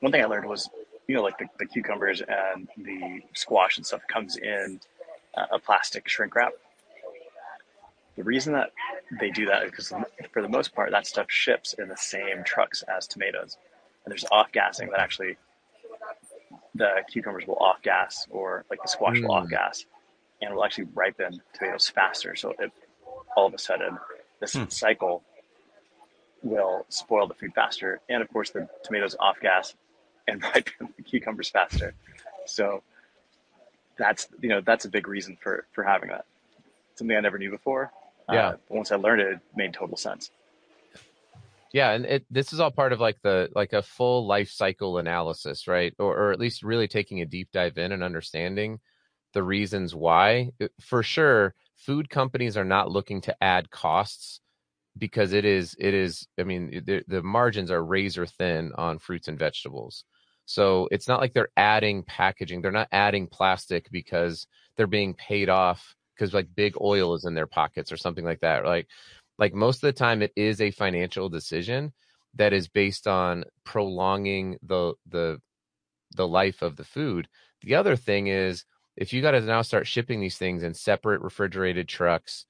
one 0.00 0.12
thing 0.12 0.22
I 0.22 0.26
learned 0.26 0.46
was, 0.46 0.68
you 1.08 1.14
know, 1.14 1.22
like 1.22 1.38
the, 1.38 1.46
the 1.58 1.64
cucumbers 1.64 2.20
and 2.20 2.68
the 2.76 3.22
squash 3.34 3.78
and 3.78 3.86
stuff 3.86 4.02
comes 4.08 4.36
in 4.36 4.78
uh, 5.36 5.46
a 5.52 5.58
plastic 5.58 6.06
shrink 6.08 6.34
wrap. 6.34 6.52
The 8.16 8.24
reason 8.24 8.54
that 8.54 8.72
they 9.20 9.30
do 9.30 9.46
that 9.46 9.62
is 9.64 9.70
because, 9.70 9.92
for 10.32 10.40
the 10.42 10.48
most 10.48 10.74
part, 10.74 10.90
that 10.90 11.06
stuff 11.06 11.26
ships 11.30 11.74
in 11.74 11.88
the 11.88 11.96
same 11.96 12.42
trucks 12.44 12.82
as 12.82 13.06
tomatoes. 13.06 13.58
And 14.04 14.10
there's 14.12 14.24
off 14.30 14.52
gassing 14.52 14.88
that 14.90 15.00
actually 15.00 15.36
the 16.74 17.02
cucumbers 17.10 17.46
will 17.46 17.56
off 17.56 17.82
gas 17.82 18.26
or 18.30 18.64
like 18.70 18.80
the 18.82 18.88
squash 18.88 19.20
will 19.20 19.32
off 19.32 19.46
Mm. 19.46 19.50
gas 19.50 19.84
and 20.40 20.54
will 20.54 20.64
actually 20.64 20.88
ripen 20.94 21.40
tomatoes 21.52 21.88
faster. 21.88 22.36
So 22.36 22.54
it, 22.58 22.72
all 23.36 23.46
of 23.46 23.54
a 23.54 23.58
sudden, 23.58 23.98
this 24.40 24.54
Hmm. 24.54 24.68
cycle 24.68 25.22
will 26.42 26.86
spoil 26.88 27.26
the 27.26 27.34
food 27.34 27.52
faster. 27.54 28.00
And 28.08 28.22
of 28.22 28.32
course, 28.32 28.50
the 28.50 28.68
tomatoes 28.84 29.16
off 29.18 29.40
gas 29.40 29.74
and 30.28 30.42
ripen 30.54 30.92
the 30.96 31.02
cucumbers 31.02 31.48
faster. 31.50 31.94
So 32.46 32.82
that's 33.98 34.28
you 34.40 34.48
know 34.48 34.60
that's 34.60 34.84
a 34.84 34.88
big 34.90 35.08
reason 35.08 35.36
for 35.40 35.66
for 35.72 35.82
having 35.82 36.10
that. 36.10 36.24
Something 36.94 37.16
I 37.16 37.20
never 37.20 37.38
knew 37.38 37.50
before. 37.50 37.90
Yeah. 38.30 38.48
Uh, 38.48 38.56
once 38.68 38.90
I 38.92 38.96
learned 38.96 39.20
it, 39.20 39.28
it 39.34 39.40
made 39.54 39.72
total 39.72 39.96
sense. 39.96 40.30
Yeah, 41.72 41.92
and 41.92 42.06
it 42.06 42.24
this 42.30 42.52
is 42.52 42.60
all 42.60 42.70
part 42.70 42.92
of 42.92 43.00
like 43.00 43.20
the 43.22 43.50
like 43.54 43.72
a 43.72 43.82
full 43.82 44.26
life 44.26 44.50
cycle 44.50 44.98
analysis, 44.98 45.68
right? 45.68 45.92
Or 45.98 46.16
or 46.16 46.32
at 46.32 46.40
least 46.40 46.62
really 46.62 46.88
taking 46.88 47.20
a 47.20 47.26
deep 47.26 47.50
dive 47.52 47.76
in 47.76 47.92
and 47.92 48.02
understanding 48.02 48.80
the 49.34 49.42
reasons 49.42 49.94
why. 49.94 50.52
For 50.80 51.02
sure, 51.02 51.54
food 51.76 52.08
companies 52.08 52.56
are 52.56 52.64
not 52.64 52.90
looking 52.90 53.20
to 53.22 53.36
add 53.42 53.70
costs 53.70 54.40
because 54.96 55.32
it 55.32 55.44
is 55.44 55.76
it 55.78 55.92
is 55.92 56.26
I 56.38 56.44
mean 56.44 56.82
the, 56.86 57.02
the 57.06 57.22
margins 57.22 57.70
are 57.70 57.84
razor 57.84 58.26
thin 58.26 58.72
on 58.76 58.98
fruits 58.98 59.28
and 59.28 59.38
vegetables. 59.38 60.04
So 60.46 60.88
it's 60.90 61.08
not 61.08 61.20
like 61.20 61.34
they're 61.34 61.48
adding 61.56 62.04
packaging. 62.04 62.62
They're 62.62 62.70
not 62.70 62.88
adding 62.92 63.26
plastic 63.26 63.90
because 63.90 64.46
they're 64.76 64.86
being 64.86 65.12
paid 65.12 65.48
off 65.48 65.96
because 66.16 66.34
like 66.34 66.48
big 66.54 66.74
oil 66.80 67.14
is 67.14 67.24
in 67.24 67.34
their 67.34 67.46
pockets 67.46 67.92
or 67.92 67.96
something 67.96 68.24
like 68.24 68.40
that. 68.40 68.64
Like 68.64 68.88
like 69.38 69.54
most 69.54 69.76
of 69.76 69.88
the 69.88 69.92
time 69.92 70.22
it 70.22 70.32
is 70.36 70.60
a 70.60 70.70
financial 70.70 71.28
decision 71.28 71.92
that 72.34 72.52
is 72.52 72.68
based 72.68 73.06
on 73.06 73.44
prolonging 73.64 74.58
the 74.62 74.94
the 75.06 75.40
the 76.14 76.26
life 76.28 76.62
of 76.62 76.76
the 76.76 76.84
food. 76.84 77.28
The 77.62 77.74
other 77.74 77.96
thing 77.96 78.28
is 78.28 78.64
if 78.96 79.12
you 79.12 79.22
got 79.22 79.32
to 79.32 79.40
now 79.40 79.62
start 79.62 79.86
shipping 79.86 80.20
these 80.20 80.38
things 80.38 80.62
in 80.62 80.74
separate 80.74 81.20
refrigerated 81.20 81.88
trucks, 81.88 82.46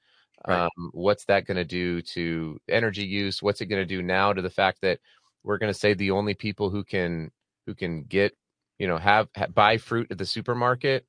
Right. 0.46 0.64
um, 0.76 0.90
what's 0.92 1.24
that 1.26 1.46
going 1.46 1.56
to 1.56 1.64
do 1.64 2.02
to 2.02 2.58
energy 2.68 3.04
use? 3.04 3.42
What's 3.42 3.60
it 3.60 3.66
going 3.66 3.82
to 3.82 3.86
do 3.86 4.02
now 4.02 4.32
to 4.32 4.42
the 4.42 4.50
fact 4.50 4.80
that 4.82 5.00
we're 5.42 5.58
going 5.58 5.72
to 5.72 5.78
say 5.78 5.94
the 5.94 6.12
only 6.12 6.34
people 6.34 6.70
who 6.70 6.84
can 6.84 7.30
who 7.66 7.74
can 7.74 8.04
get 8.04 8.34
you 8.78 8.86
know 8.86 8.98
have, 8.98 9.28
ha 9.36 9.46
buy 9.46 9.78
fruit 9.78 10.08
at 10.10 10.18
the 10.18 10.26
supermarket 10.26 11.06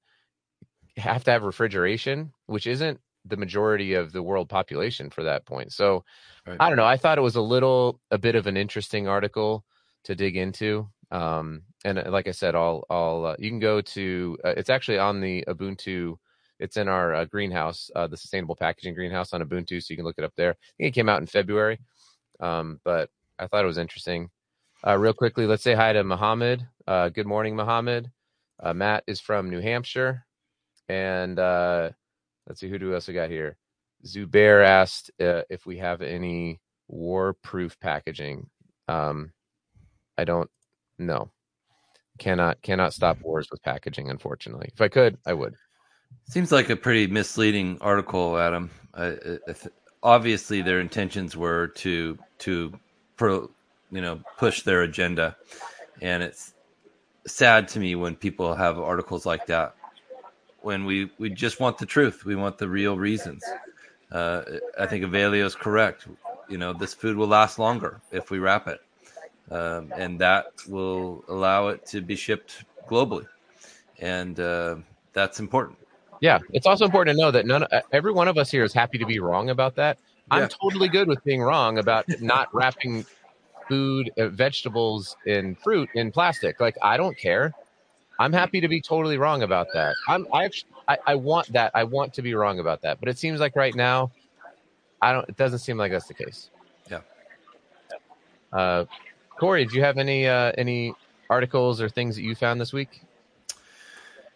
have 0.97 1.23
to 1.25 1.31
have 1.31 1.43
refrigeration, 1.43 2.33
which 2.47 2.67
isn't 2.67 2.99
the 3.25 3.37
majority 3.37 3.93
of 3.93 4.11
the 4.13 4.23
world 4.23 4.49
population 4.49 5.09
for 5.09 5.23
that 5.23 5.45
point. 5.45 5.73
So 5.73 6.03
Right. 6.47 6.57
I 6.61 6.69
don't 6.69 6.77
know. 6.77 6.85
I 6.85 6.95
thought 6.95 7.17
it 7.17 7.21
was 7.21 7.35
a 7.35 7.41
little 7.41 7.99
a 8.09 8.17
bit 8.17 8.35
of 8.35 8.47
an 8.47 8.55
interesting 8.55 9.07
article 9.07 9.65
to 10.05 10.15
dig 10.15 10.37
into. 10.37 10.87
Um, 11.11 11.63
and 11.83 11.99
uh, 11.99 12.09
like 12.09 12.27
I 12.27 12.31
said, 12.31 12.55
I'll 12.55 12.85
I'll 12.89 13.25
uh, 13.25 13.35
you 13.37 13.49
can 13.49 13.59
go 13.59 13.81
to 13.81 14.37
uh, 14.45 14.53
it's 14.55 14.69
actually 14.69 14.97
on 14.97 15.19
the 15.19 15.43
Ubuntu. 15.47 16.17
It's 16.59 16.77
in 16.77 16.87
our 16.87 17.13
uh, 17.13 17.25
greenhouse, 17.25 17.91
uh, 17.95 18.07
the 18.07 18.17
sustainable 18.17 18.55
packaging 18.55 18.93
greenhouse 18.95 19.33
on 19.33 19.41
Ubuntu, 19.41 19.83
so 19.83 19.91
you 19.91 19.97
can 19.97 20.05
look 20.05 20.17
it 20.17 20.23
up 20.23 20.33
there. 20.37 20.51
I 20.51 20.55
think 20.77 20.87
it 20.89 20.95
came 20.95 21.09
out 21.09 21.19
in 21.21 21.27
February, 21.27 21.79
um, 22.39 22.79
but 22.83 23.09
I 23.37 23.47
thought 23.47 23.63
it 23.63 23.67
was 23.67 23.77
interesting. 23.77 24.29
Uh, 24.85 24.97
real 24.97 25.13
quickly, 25.13 25.45
let's 25.45 25.63
say 25.63 25.73
hi 25.75 25.91
to 25.93 26.03
Mohammed. 26.03 26.67
Uh, 26.87 27.09
good 27.09 27.27
morning, 27.27 27.55
Mohammed. 27.55 28.09
Uh, 28.59 28.73
Matt 28.73 29.03
is 29.05 29.19
from 29.19 29.49
New 29.49 29.59
Hampshire. 29.59 30.25
And 30.89 31.37
uh, 31.39 31.91
let's 32.47 32.59
see, 32.59 32.69
who 32.69 32.77
do 32.79 32.89
we 32.89 32.93
also 32.93 33.13
got 33.13 33.29
here? 33.29 33.57
Zubair 34.05 34.65
asked 34.65 35.11
uh, 35.19 35.41
if 35.49 35.65
we 35.65 35.77
have 35.77 36.01
any 36.01 36.59
war-proof 36.87 37.79
packaging. 37.79 38.49
Um, 38.87 39.31
I 40.17 40.23
don't 40.23 40.49
know. 40.97 41.29
Cannot 42.19 42.61
cannot 42.63 42.93
stop 42.93 43.21
wars 43.21 43.47
with 43.51 43.61
packaging. 43.61 44.09
Unfortunately, 44.09 44.69
if 44.73 44.81
I 44.81 44.87
could, 44.87 45.17
I 45.25 45.33
would. 45.33 45.53
Seems 46.29 46.51
like 46.51 46.69
a 46.69 46.75
pretty 46.75 47.05
misleading 47.05 47.77
article, 47.79 48.37
Adam. 48.39 48.71
I, 48.95 49.07
I 49.07 49.53
th- 49.53 49.73
obviously, 50.01 50.63
their 50.63 50.79
intentions 50.79 51.37
were 51.37 51.67
to 51.67 52.17
to 52.39 52.73
pro, 53.17 53.51
you 53.91 54.01
know 54.01 54.21
push 54.37 54.63
their 54.63 54.81
agenda, 54.81 55.35
and 56.01 56.23
it's 56.23 56.53
sad 57.27 57.67
to 57.69 57.79
me 57.79 57.93
when 57.93 58.15
people 58.15 58.55
have 58.55 58.79
articles 58.79 59.25
like 59.25 59.45
that. 59.45 59.75
When 60.67 60.83
we 60.85 61.09
we 61.17 61.29
just 61.29 61.59
want 61.59 61.77
the 61.77 61.85
truth, 61.85 62.25
we 62.25 62.35
want 62.35 62.57
the 62.57 62.67
real 62.67 62.97
reasons. 62.97 63.41
Uh, 64.11 64.41
I 64.77 64.85
think 64.85 65.05
Avelio 65.05 65.45
is 65.45 65.55
correct. 65.55 66.07
You 66.49 66.57
know, 66.57 66.73
this 66.73 66.93
food 66.93 67.15
will 67.15 67.31
last 67.39 67.57
longer 67.57 68.01
if 68.11 68.31
we 68.31 68.39
wrap 68.39 68.67
it 68.67 68.81
um, 69.51 69.91
and 69.95 70.19
that 70.19 70.47
will 70.67 71.23
allow 71.29 71.69
it 71.69 71.85
to 71.87 72.01
be 72.01 72.15
shipped 72.15 72.65
globally, 72.87 73.27
and 73.99 74.39
uh, 74.39 74.75
that's 75.13 75.39
important. 75.39 75.77
Yeah, 76.19 76.39
it's 76.51 76.65
also 76.65 76.85
important 76.85 77.15
to 77.15 77.21
know 77.21 77.31
that 77.31 77.45
none, 77.45 77.63
uh, 77.63 77.81
every 77.91 78.11
one 78.11 78.27
of 78.27 78.37
us 78.37 78.49
here 78.49 78.63
is 78.63 78.73
happy 78.73 78.97
to 78.97 79.05
be 79.05 79.19
wrong 79.19 79.49
about 79.49 79.75
that. 79.75 79.97
I'm 80.31 80.49
totally 80.49 80.89
good 80.89 81.07
with 81.07 81.23
being 81.23 81.41
wrong 81.41 81.77
about 81.77 82.05
not 82.19 82.53
wrapping 82.53 83.05
food, 83.69 84.11
uh, 84.17 84.27
vegetables, 84.27 85.15
and 85.25 85.57
fruit 85.57 85.89
in 85.93 86.11
plastic. 86.11 86.59
Like 86.59 86.75
I 86.81 86.97
don't 86.97 87.17
care. 87.17 87.53
I'm 88.19 88.33
happy 88.33 88.59
to 88.61 88.67
be 88.67 88.81
totally 88.81 89.17
wrong 89.17 89.43
about 89.43 89.67
that. 89.73 89.95
I'm 90.07 90.27
I 90.33 90.45
actually 90.45 90.69
I, 90.87 90.97
I 91.07 91.15
want 91.15 91.51
that. 91.53 91.71
I 91.75 91.83
want 91.83 92.13
to 92.13 92.21
be 92.21 92.33
wrong 92.33 92.59
about 92.59 92.81
that. 92.81 92.99
But 92.99 93.09
it 93.09 93.17
seems 93.17 93.39
like 93.39 93.55
right 93.55 93.75
now, 93.75 94.11
I 95.01 95.11
don't. 95.11 95.27
It 95.29 95.37
doesn't 95.37 95.59
seem 95.59 95.77
like 95.77 95.91
that's 95.91 96.07
the 96.07 96.13
case. 96.13 96.49
Yeah. 96.89 97.01
Uh, 98.51 98.85
Corey, 99.39 99.65
do 99.65 99.75
you 99.75 99.83
have 99.83 99.97
any 99.97 100.27
uh, 100.27 100.51
any 100.57 100.93
articles 101.29 101.81
or 101.81 101.89
things 101.89 102.15
that 102.15 102.23
you 102.23 102.35
found 102.35 102.59
this 102.59 102.73
week? 102.73 103.01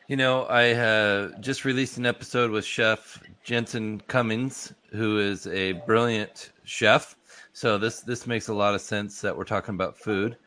You 0.08 0.18
know, 0.18 0.44
I 0.44 0.72
uh, 0.74 1.40
just 1.40 1.64
released 1.64 1.98
an 1.98 2.06
episode 2.06 2.52
with 2.52 2.66
Chef 2.66 3.22
Jensen 3.44 4.02
Cummings, 4.08 4.74
who 4.92 5.20
is 5.20 5.48
a 5.48 5.74
brilliant 5.74 6.52
chef. 6.66 7.16
So 7.54 7.78
this 7.78 8.02
this 8.02 8.28
makes 8.28 8.50
a 8.50 8.54
lot 8.54 8.76
of 8.76 8.82
sense 8.82 9.22
that 9.22 9.36
we're 9.36 9.46
talking 9.46 9.74
about 9.74 9.98
food. 9.98 10.38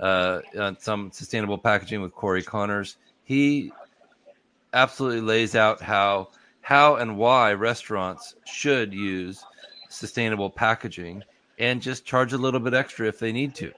Uh, 0.00 0.40
on 0.58 0.76
some 0.80 1.12
sustainable 1.12 1.56
packaging 1.56 2.02
with 2.02 2.12
Corey 2.12 2.42
Connors. 2.42 2.96
He 3.22 3.72
absolutely 4.72 5.20
lays 5.20 5.54
out 5.54 5.80
how 5.80 6.30
how 6.62 6.96
and 6.96 7.16
why 7.16 7.52
restaurants 7.52 8.34
should 8.44 8.92
use 8.92 9.44
sustainable 9.88 10.50
packaging 10.50 11.22
and 11.58 11.80
just 11.80 12.04
charge 12.04 12.32
a 12.32 12.38
little 12.38 12.58
bit 12.58 12.74
extra 12.74 13.06
if 13.06 13.20
they 13.20 13.30
need 13.30 13.54
to. 13.54 13.72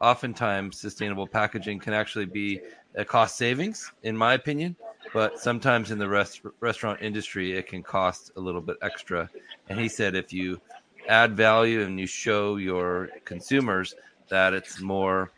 Oftentimes, 0.00 0.78
sustainable 0.78 1.26
packaging 1.26 1.78
can 1.78 1.94
actually 1.94 2.26
be 2.26 2.60
a 2.94 3.04
cost 3.04 3.36
savings, 3.36 3.90
in 4.02 4.16
my 4.16 4.34
opinion, 4.34 4.76
but 5.14 5.38
sometimes 5.38 5.90
in 5.90 5.98
the 5.98 6.08
rest, 6.08 6.42
restaurant 6.60 7.00
industry, 7.00 7.56
it 7.56 7.68
can 7.68 7.82
cost 7.82 8.32
a 8.36 8.40
little 8.40 8.60
bit 8.60 8.76
extra. 8.82 9.30
And 9.68 9.78
he 9.78 9.88
said 9.88 10.14
if 10.14 10.32
you 10.32 10.60
add 11.08 11.36
value 11.36 11.82
and 11.82 11.98
you 11.98 12.06
show 12.06 12.56
your 12.56 13.08
consumers 13.24 13.94
that 14.28 14.52
it's 14.52 14.80
more 14.80 15.30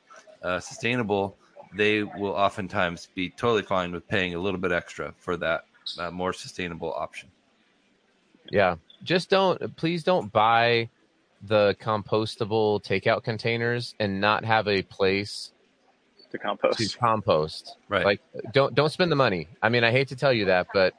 uh, 0.47 0.61
sustainable, 0.61 1.37
they 1.75 2.05
will 2.05 2.33
oftentimes 2.33 3.09
be 3.15 3.31
totally 3.31 3.63
fine 3.63 3.91
with 3.93 4.07
paying 4.07 4.35
a 4.35 4.39
little 4.39 4.61
bit 4.61 4.73
extra 4.73 5.13
for 5.19 5.37
that 5.37 5.65
uh, 5.99 6.11
more 6.11 6.33
sustainable 6.33 6.93
option. 6.95 7.29
Yeah. 8.51 8.77
Just 9.03 9.29
don't 9.29 9.77
please 9.77 10.05
don't 10.05 10.33
buy 10.33 10.89
the 11.43 11.77
compostable 11.81 12.83
takeout 12.83 13.25
containers 13.25 13.95
and 14.01 14.21
not 14.21 14.45
have 14.45 14.69
a 14.69 14.83
place 14.83 15.53
to 16.31 16.39
compost. 16.39 16.79
to 16.79 16.99
compost. 16.99 17.77
Right. 17.89 18.05
Like 18.05 18.21
don't 18.53 18.75
don't 18.75 18.91
spend 18.91 19.11
the 19.11 19.17
money. 19.17 19.49
I 19.63 19.69
mean, 19.69 19.85
I 19.85 19.91
hate 19.91 20.09
to 20.09 20.17
tell 20.17 20.33
you 20.33 20.47
that, 20.47 20.69
but 20.73 20.95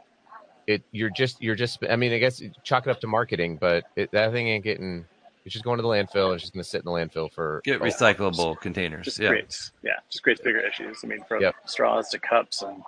it 0.67 0.83
you're 0.91 1.09
just 1.09 1.41
you're 1.41 1.55
just 1.55 1.79
I 1.89 1.95
mean, 1.95 2.11
I 2.11 2.17
guess 2.17 2.41
chalk 2.63 2.85
it 2.85 2.89
up 2.89 2.99
to 3.01 3.07
marketing, 3.07 3.57
but 3.59 3.85
it, 3.95 4.11
that 4.11 4.33
thing 4.33 4.49
ain't 4.49 4.63
getting 4.63 5.05
it's 5.47 5.53
just 5.53 5.63
going 5.63 5.77
to 5.77 5.81
the 5.81 5.87
landfill. 5.87 6.33
It's 6.33 6.43
just 6.43 6.53
going 6.53 6.61
to 6.61 6.69
sit 6.69 6.79
in 6.81 6.85
the 6.85 6.91
landfill 6.91 7.31
for 7.31 7.61
Get 7.63 7.79
recyclable 7.79 8.59
containers. 8.59 9.05
just 9.05 9.17
Yeah. 9.17 9.29
creates 9.29 9.71
yeah, 9.81 9.93
just 10.09 10.21
creates 10.21 10.41
bigger 10.41 10.59
issues. 10.59 10.99
I 11.05 11.07
mean, 11.07 11.23
from 11.23 11.41
Yep. 11.41 11.55
straws 11.65 12.09
to 12.09 12.19
cups 12.19 12.61
and 12.63 12.83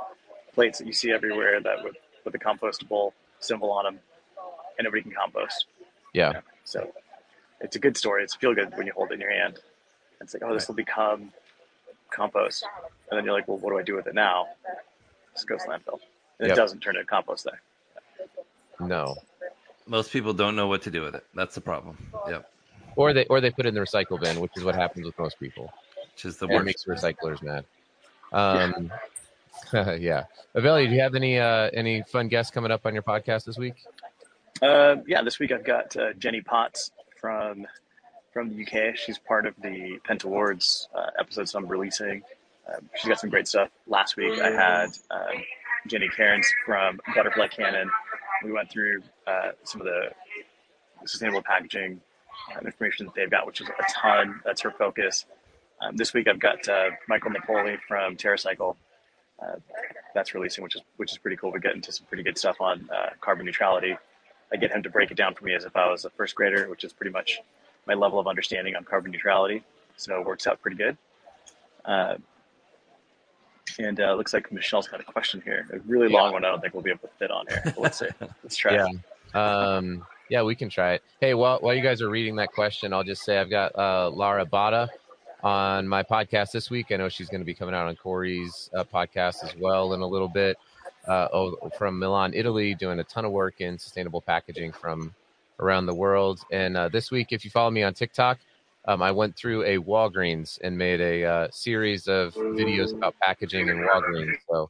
plates 0.53 0.77
that 0.79 0.85
you 0.85 0.91
see 0.91 1.11
everywhere 1.13 1.61
that 1.61 1.81
with 1.85 1.95
with 2.25 2.33
the 2.33 2.39
compostable 2.39 3.13
symbol 3.39 3.71
on 3.71 3.85
them, 3.85 3.99
and 4.77 4.83
nobody 4.83 5.01
can 5.01 5.13
compost. 5.13 5.67
Yeah. 6.13 6.41
So 6.65 6.93
it's 7.61 7.77
a 7.77 7.79
good 7.79 7.95
story. 7.95 8.25
It's 8.25 8.35
feel 8.35 8.53
good 8.53 8.75
when 8.77 8.85
you 8.87 8.91
hold 8.93 9.11
it 9.11 9.13
in 9.13 9.21
your 9.21 9.31
hand. 9.31 9.59
It's 10.19 10.33
like, 10.33 10.43
oh, 10.43 10.53
this 10.53 10.67
will 10.67 10.75
become 10.75 11.31
compost, 12.11 12.65
and 13.09 13.17
then 13.17 13.23
you're 13.23 13.33
like, 13.33 13.47
well, 13.47 13.57
what 13.57 13.69
do 13.71 13.79
I 13.79 13.83
do 13.83 13.95
with 13.95 14.07
it 14.07 14.15
now? 14.15 14.49
Just 15.33 15.47
goes 15.47 15.63
to 15.63 15.69
landfill, 15.69 15.99
and 16.39 16.49
Yep. 16.49 16.51
it 16.51 16.55
doesn't 16.55 16.81
turn 16.81 16.97
into 16.97 17.07
compost 17.07 17.45
there. 17.45 17.61
No. 18.81 19.15
Most 19.89 20.11
people 20.11 20.33
don't 20.33 20.55
know 20.55 20.67
what 20.67 20.83
to 20.83 20.91
do 20.91 21.01
with 21.01 21.15
it. 21.15 21.25
That's 21.35 21.55
the 21.55 21.61
problem. 21.61 21.97
Yep. 22.29 22.49
Or 22.95 23.11
they 23.13 23.25
or 23.25 23.41
they 23.41 23.49
put 23.51 23.65
it 23.65 23.69
in 23.69 23.75
the 23.75 23.81
recycle 23.81 24.19
bin, 24.21 24.39
which 24.39 24.51
is 24.55 24.63
what 24.63 24.75
happens 24.75 25.05
with 25.05 25.17
most 25.19 25.39
people. 25.39 25.73
Which 26.13 26.25
is 26.25 26.37
the 26.37 26.45
And 26.45 26.53
it 26.53 26.55
worst. 26.57 26.65
makes 26.65 26.85
recyclers 26.85 27.41
mad. 27.43 27.65
Um 28.31 28.91
yeah. 29.73 30.25
Avelio, 30.55 30.87
do 30.87 30.93
you 30.95 31.01
have 31.01 31.15
any 31.15 31.39
uh 31.39 31.69
any 31.73 32.03
fun 32.03 32.27
guests 32.27 32.51
coming 32.51 32.71
up 32.71 32.85
on 32.85 32.93
your 32.93 33.03
podcast 33.03 33.45
this 33.45 33.57
week? 33.57 33.73
Uh, 34.61 34.97
yeah, 35.07 35.21
this 35.21 35.39
week 35.39 35.51
I've 35.53 35.63
got 35.63 35.95
uh, 35.95 36.13
Jenny 36.13 36.41
Potts 36.41 36.91
from 37.19 37.65
from 38.33 38.49
the 38.49 38.63
UK. 38.65 38.95
She's 38.97 39.17
part 39.17 39.45
of 39.45 39.55
the 39.61 39.99
Pentawards 40.07 40.87
uh, 40.93 41.11
episodes 41.19 41.55
I'm 41.55 41.65
releasing. 41.67 42.21
Um, 42.67 42.89
she's 42.95 43.07
got 43.09 43.19
some 43.19 43.29
great 43.29 43.47
stuff. 43.47 43.69
Last 43.87 44.17
week 44.17 44.39
I 44.39 44.51
had 44.51 44.89
um, 45.09 45.43
Jenny 45.87 46.09
Cairns 46.09 46.47
from 46.65 46.99
Butterfly 47.15 47.47
Cannon. 47.47 47.89
We 48.43 48.51
went 48.51 48.69
through 48.69 49.01
uh, 49.27 49.51
some 49.63 49.81
of 49.81 49.85
the 49.85 50.09
sustainable 51.05 51.41
packaging 51.41 52.01
uh, 52.55 52.59
information 52.65 53.05
that 53.05 53.15
they've 53.15 53.29
got, 53.29 53.45
which 53.45 53.61
is 53.61 53.67
a 53.67 53.83
ton. 53.93 54.41
That's 54.45 54.61
her 54.61 54.71
focus. 54.71 55.25
Um, 55.81 55.95
this 55.95 56.13
week 56.13 56.27
I've 56.27 56.39
got 56.39 56.67
uh, 56.67 56.91
Michael 57.07 57.31
Napoli 57.31 57.77
from 57.87 58.15
TerraCycle. 58.15 58.75
Uh, 59.41 59.55
that's 60.13 60.33
releasing, 60.33 60.63
which 60.63 60.75
is 60.75 60.81
which 60.97 61.11
is 61.11 61.17
pretty 61.17 61.37
cool. 61.37 61.51
We 61.51 61.59
get 61.59 61.75
into 61.75 61.91
some 61.91 62.05
pretty 62.07 62.23
good 62.23 62.37
stuff 62.37 62.59
on 62.59 62.89
uh, 62.93 63.11
carbon 63.21 63.45
neutrality. 63.45 63.95
I 64.51 64.57
get 64.57 64.71
him 64.71 64.83
to 64.83 64.89
break 64.89 65.11
it 65.11 65.17
down 65.17 65.35
for 65.35 65.45
me 65.45 65.53
as 65.53 65.63
if 65.63 65.75
I 65.75 65.89
was 65.89 66.03
a 66.05 66.09
first 66.09 66.35
grader, 66.35 66.67
which 66.69 66.83
is 66.83 66.91
pretty 66.91 67.11
much 67.11 67.39
my 67.87 67.93
level 67.93 68.19
of 68.19 68.27
understanding 68.27 68.75
on 68.75 68.83
carbon 68.83 69.11
neutrality. 69.11 69.63
So 69.95 70.19
it 70.19 70.25
works 70.25 70.47
out 70.47 70.61
pretty 70.61 70.77
good. 70.77 70.97
And 73.77 73.99
uh, 73.99 74.15
looks 74.15 74.33
like 74.33 74.51
Michelle's 74.51 74.87
got 74.87 74.99
a 74.99 75.03
question 75.03 75.41
here. 75.43 75.67
A 75.73 75.79
really 75.79 76.07
long 76.09 76.33
one. 76.33 76.45
I 76.45 76.49
don't 76.49 76.61
think 76.61 76.73
we'll 76.73 76.83
be 76.83 76.89
able 76.89 77.07
to 77.07 77.13
fit 77.19 77.31
on 77.31 77.45
here. 77.47 77.61
But 77.65 77.79
let's 77.79 77.99
see. 77.99 78.07
Let's 78.43 78.55
try. 78.55 78.73
Yeah. 78.73 78.87
it. 78.87 79.35
Um, 79.35 80.05
yeah, 80.29 80.43
we 80.43 80.55
can 80.55 80.69
try 80.69 80.93
it. 80.93 81.03
Hey, 81.19 81.33
while 81.33 81.59
while 81.59 81.73
you 81.73 81.81
guys 81.81 82.01
are 82.01 82.09
reading 82.09 82.35
that 82.37 82.51
question, 82.51 82.93
I'll 82.93 83.03
just 83.03 83.23
say 83.23 83.37
I've 83.37 83.49
got 83.49 83.75
uh, 83.77 84.09
Lara 84.11 84.45
Bada 84.45 84.87
on 85.43 85.87
my 85.87 86.03
podcast 86.03 86.51
this 86.51 86.69
week. 86.69 86.87
I 86.91 86.97
know 86.97 87.09
she's 87.09 87.29
going 87.29 87.41
to 87.41 87.45
be 87.45 87.53
coming 87.53 87.73
out 87.73 87.87
on 87.87 87.95
Corey's 87.95 88.69
uh, 88.75 88.83
podcast 88.83 89.43
as 89.43 89.55
well 89.57 89.93
in 89.93 90.01
a 90.01 90.07
little 90.07 90.27
bit. 90.27 90.57
Uh, 91.07 91.27
oh, 91.33 91.71
from 91.77 91.97
Milan, 91.97 92.33
Italy, 92.33 92.75
doing 92.75 92.99
a 92.99 93.03
ton 93.03 93.25
of 93.25 93.31
work 93.31 93.61
in 93.61 93.77
sustainable 93.79 94.21
packaging 94.21 94.71
from 94.71 95.13
around 95.59 95.85
the 95.85 95.93
world. 95.93 96.41
And 96.51 96.77
uh, 96.77 96.89
this 96.89 97.09
week, 97.09 97.27
if 97.31 97.43
you 97.43 97.51
follow 97.51 97.71
me 97.71 97.83
on 97.83 97.93
TikTok, 97.93 98.37
um, 98.87 99.01
I 99.01 99.11
went 99.11 99.35
through 99.35 99.63
a 99.63 99.77
Walgreens 99.77 100.57
and 100.63 100.77
made 100.77 101.01
a 101.01 101.25
uh, 101.25 101.47
series 101.51 102.07
of 102.07 102.33
videos 102.33 102.93
about 102.93 103.15
packaging 103.21 103.69
and 103.69 103.79
Walgreens. 103.79 104.35
So 104.49 104.69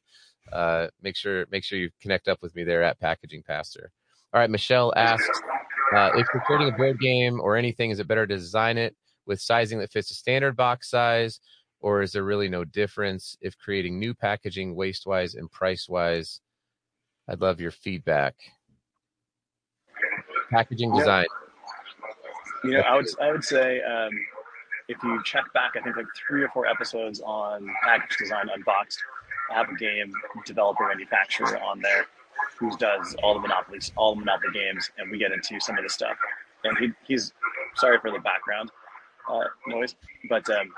uh, 0.51 0.87
make 1.01 1.15
sure 1.15 1.45
make 1.51 1.63
sure 1.63 1.77
you 1.77 1.89
connect 2.01 2.27
up 2.27 2.41
with 2.41 2.55
me 2.55 2.63
there 2.63 2.83
at 2.83 2.99
Packaging 2.99 3.43
Pastor. 3.43 3.91
All 4.33 4.39
right, 4.39 4.49
Michelle 4.49 4.93
asks 4.95 5.41
uh, 5.95 6.11
if 6.15 6.27
you're 6.33 6.43
creating 6.45 6.73
a 6.73 6.77
board 6.77 6.99
game 6.99 7.39
or 7.39 7.55
anything, 7.55 7.89
is 7.91 7.99
it 7.99 8.07
better 8.07 8.27
to 8.27 8.35
design 8.35 8.77
it 8.77 8.95
with 9.25 9.41
sizing 9.41 9.79
that 9.79 9.91
fits 9.91 10.11
a 10.11 10.15
standard 10.15 10.55
box 10.55 10.89
size, 10.89 11.39
or 11.79 12.01
is 12.01 12.11
there 12.11 12.23
really 12.23 12.49
no 12.49 12.63
difference 12.63 13.37
if 13.41 13.57
creating 13.57 13.99
new 13.99 14.13
packaging 14.13 14.75
waste 14.75 15.05
wise 15.05 15.35
and 15.35 15.51
price 15.51 15.87
wise? 15.87 16.41
I'd 17.27 17.41
love 17.41 17.59
your 17.59 17.71
feedback. 17.71 18.35
Packaging 20.51 20.93
Yeah. 20.95 21.25
You 22.63 22.71
know, 22.71 22.79
I 22.81 22.95
would 22.95 23.07
I 23.21 23.31
would 23.31 23.43
say 23.43 23.81
um, 23.81 24.11
if 24.87 24.97
you 25.03 25.21
check 25.23 25.51
back, 25.53 25.73
I 25.77 25.81
think 25.81 25.95
like 25.95 26.07
three 26.27 26.43
or 26.43 26.49
four 26.49 26.65
episodes 26.65 27.21
on 27.21 27.69
package 27.83 28.17
design 28.17 28.49
unboxed, 28.53 28.97
I 29.51 29.55
have 29.55 29.69
a 29.69 29.75
game 29.75 30.11
developer 30.45 30.87
manufacturer 30.87 31.57
on 31.59 31.79
there 31.81 32.05
who 32.57 32.75
does 32.77 33.15
all 33.23 33.33
the 33.33 33.39
monopolies, 33.39 33.91
all 33.95 34.15
the 34.15 34.19
monopoly 34.19 34.53
games, 34.53 34.91
and 34.97 35.09
we 35.09 35.17
get 35.17 35.31
into 35.31 35.59
some 35.59 35.77
of 35.77 35.83
the 35.83 35.89
stuff. 35.89 36.17
And 36.63 36.77
he, 36.77 36.91
he's 37.07 37.33
sorry 37.75 37.99
for 37.99 38.11
the 38.11 38.19
background 38.19 38.71
uh, 39.29 39.45
noise, 39.67 39.95
but 40.29 40.49
um, 40.49 40.71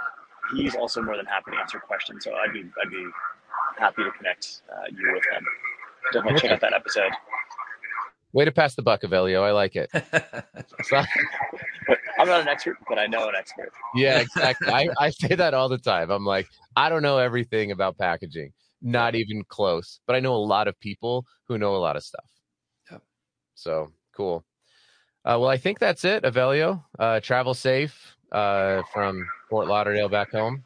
he's 0.56 0.76
also 0.76 1.02
more 1.02 1.18
than 1.18 1.26
happy 1.26 1.52
to 1.52 1.58
answer 1.58 1.80
questions. 1.80 2.24
So 2.24 2.34
I'd 2.34 2.54
be 2.54 2.64
I'd 2.84 2.92
be 2.92 3.08
happy 3.78 4.04
to 4.04 4.12
connect 4.12 4.62
uh, 4.72 4.86
you 4.92 5.14
with 5.14 5.24
him. 5.32 5.46
definitely 6.14 6.40
check 6.42 6.52
out 6.52 6.62
that 6.62 6.74
episode. 6.74 7.12
Way 8.34 8.46
to 8.46 8.52
pass 8.52 8.76
the 8.76 8.82
buck, 8.82 9.02
Avelio. 9.02 9.44
I 9.44 9.52
like 9.52 9.76
it. 9.76 9.90
So- 10.86 11.04
I'm 12.20 12.28
not 12.28 12.42
an 12.42 12.48
expert, 12.48 12.78
but 12.88 13.00
I 13.00 13.08
know 13.08 13.28
an 13.28 13.36
expert. 13.36 13.72
yeah, 13.96 14.20
exactly. 14.20 14.70
I, 14.70 14.88
I 15.00 15.10
say 15.10 15.34
that 15.36 15.54
all 15.54 15.68
the 15.70 15.78
time. 15.80 16.12
I'm 16.12 16.26
like, 16.26 16.48
I 16.76 16.88
don't 16.90 17.02
know 17.02 17.18
everything 17.18 17.72
about 17.72 17.98
packaging, 17.98 18.54
not 18.82 19.16
even 19.16 19.44
close, 19.48 20.00
but 20.06 20.16
I 20.16 20.20
know 20.20 20.34
a 20.36 20.38
lot 20.38 20.68
of 20.68 20.80
people 20.80 21.26
who 21.48 21.58
know 21.58 21.76
a 21.76 21.78
lot 21.78 21.96
of 21.96 22.04
stuff. 22.04 22.30
Yeah. 22.92 22.98
So 23.56 23.92
cool. 24.16 24.46
Uh, 25.26 25.38
well, 25.40 25.50
I 25.50 25.58
think 25.58 25.80
that's 25.80 26.06
it, 26.06 26.24
Avelio. 26.24 26.84
Uh, 27.00 27.20
travel 27.20 27.54
safe 27.56 28.16
uh, 28.32 28.84
from 28.94 29.28
Fort 29.50 29.68
Lauderdale 29.68 30.10
back 30.10 30.32
home. 30.32 30.64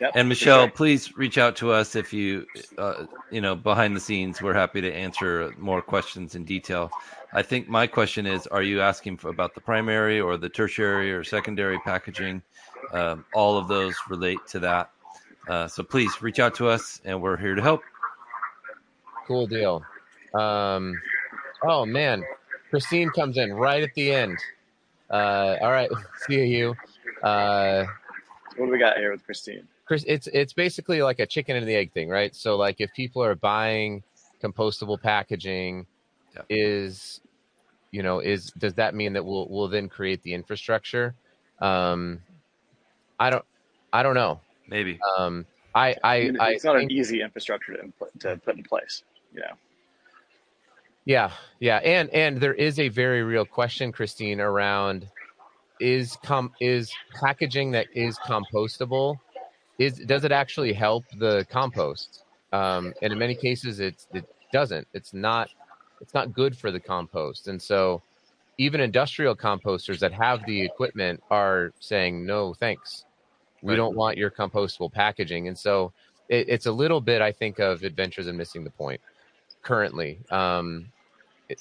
Yep, 0.00 0.12
And 0.14 0.28
Michelle, 0.30 0.62
sure. 0.64 0.70
please 0.70 1.16
reach 1.16 1.36
out 1.36 1.56
to 1.56 1.72
us 1.72 1.94
if 1.94 2.12
you, 2.12 2.46
uh, 2.78 3.04
you 3.30 3.42
know, 3.42 3.54
behind 3.54 3.94
the 3.94 4.00
scenes. 4.00 4.40
We're 4.40 4.54
happy 4.54 4.80
to 4.80 4.90
answer 4.92 5.52
more 5.58 5.82
questions 5.82 6.34
in 6.34 6.44
detail. 6.44 6.90
I 7.34 7.42
think 7.42 7.68
my 7.68 7.86
question 7.86 8.24
is: 8.26 8.46
Are 8.46 8.62
you 8.62 8.80
asking 8.80 9.18
for, 9.18 9.28
about 9.28 9.54
the 9.54 9.60
primary 9.60 10.18
or 10.18 10.38
the 10.38 10.48
tertiary 10.48 11.12
or 11.12 11.22
secondary 11.22 11.78
packaging? 11.80 12.42
Um, 12.92 13.24
all 13.34 13.58
of 13.58 13.68
those 13.68 13.94
relate 14.08 14.38
to 14.48 14.58
that. 14.60 14.90
Uh, 15.48 15.68
so 15.68 15.82
please 15.82 16.22
reach 16.22 16.38
out 16.40 16.54
to 16.56 16.68
us, 16.68 17.00
and 17.04 17.20
we're 17.20 17.36
here 17.36 17.54
to 17.54 17.62
help. 17.62 17.82
Cool 19.26 19.46
deal. 19.46 19.84
Um, 20.34 20.98
oh 21.62 21.84
man, 21.84 22.24
Christine 22.70 23.10
comes 23.10 23.36
in 23.36 23.52
right 23.52 23.82
at 23.82 23.94
the 23.94 24.14
end. 24.14 24.38
Uh, 25.10 25.56
all 25.60 25.70
right, 25.70 25.90
see 26.26 26.46
you. 26.46 26.74
Uh, 27.22 27.84
What 28.56 28.66
do 28.66 28.72
we 28.72 28.78
got 28.78 28.96
here 28.96 29.12
with 29.12 29.24
Christine? 29.24 29.68
Chris, 29.90 30.04
it's 30.06 30.28
it's 30.28 30.52
basically 30.52 31.02
like 31.02 31.18
a 31.18 31.26
chicken 31.26 31.56
and 31.56 31.66
the 31.66 31.74
egg 31.74 31.90
thing, 31.90 32.08
right? 32.08 32.32
So 32.36 32.54
like 32.56 32.76
if 32.78 32.92
people 32.94 33.24
are 33.24 33.34
buying 33.34 34.04
compostable 34.40 35.02
packaging, 35.02 35.84
Yep. 36.36 36.46
is 36.48 37.20
you 37.90 38.04
know 38.04 38.20
is 38.20 38.52
does 38.56 38.74
that 38.74 38.94
mean 38.94 39.14
that 39.14 39.24
we'll 39.24 39.48
we'll 39.48 39.66
then 39.66 39.88
create 39.88 40.22
the 40.22 40.32
infrastructure? 40.32 41.16
Um, 41.60 42.22
I 43.18 43.30
don't 43.30 43.44
I 43.92 44.04
don't 44.04 44.14
know. 44.14 44.38
Maybe. 44.68 45.00
Um, 45.18 45.44
I 45.74 45.96
I, 46.04 46.14
I 46.14 46.20
mean, 46.20 46.40
I 46.40 46.50
it's 46.50 46.62
not 46.62 46.76
think- 46.76 46.92
an 46.92 46.96
easy 46.96 47.20
infrastructure 47.20 47.72
to, 47.76 47.82
impl- 47.82 48.20
to 48.20 48.36
put 48.44 48.58
in 48.58 48.62
place. 48.62 49.02
You 49.34 49.40
know, 49.40 49.54
Yeah, 51.04 51.32
yeah, 51.58 51.78
and 51.78 52.08
and 52.10 52.38
there 52.38 52.54
is 52.54 52.78
a 52.78 52.90
very 52.90 53.24
real 53.24 53.44
question, 53.44 53.90
Christine, 53.90 54.40
around 54.40 55.08
is 55.80 56.16
com 56.22 56.52
is 56.60 56.92
packaging 57.20 57.72
that 57.72 57.88
is 57.92 58.16
compostable 58.18 59.18
is 59.80 59.94
does 60.00 60.24
it 60.24 60.32
actually 60.32 60.74
help 60.74 61.04
the 61.18 61.46
compost? 61.50 62.24
Um, 62.52 62.92
and 63.02 63.12
in 63.12 63.18
many 63.18 63.34
cases, 63.34 63.80
it 63.80 64.06
it 64.12 64.26
doesn't. 64.52 64.86
It's 64.94 65.14
not 65.14 65.50
it's 66.00 66.14
not 66.14 66.32
good 66.34 66.56
for 66.56 66.70
the 66.70 66.80
compost, 66.80 67.48
and 67.48 67.60
so 67.60 68.02
even 68.58 68.80
industrial 68.80 69.34
composters 69.34 70.00
that 70.00 70.12
have 70.12 70.44
the 70.44 70.62
equipment 70.64 71.22
are 71.30 71.72
saying 71.80 72.26
no, 72.26 72.54
thanks. 72.54 73.06
We 73.62 73.70
Right. 73.72 73.76
don't 73.76 73.96
want 73.96 74.18
your 74.18 74.30
compostable 74.30 74.92
packaging, 74.92 75.48
and 75.48 75.58
so 75.58 75.92
it, 76.28 76.48
it's 76.48 76.66
a 76.66 76.72
little 76.72 77.00
bit, 77.00 77.22
I 77.22 77.32
think, 77.32 77.58
of 77.58 77.82
adventures 77.82 78.28
in 78.28 78.36
missing 78.36 78.64
the 78.64 78.70
point 78.70 79.00
currently. 79.62 80.20
Um, 80.30 80.92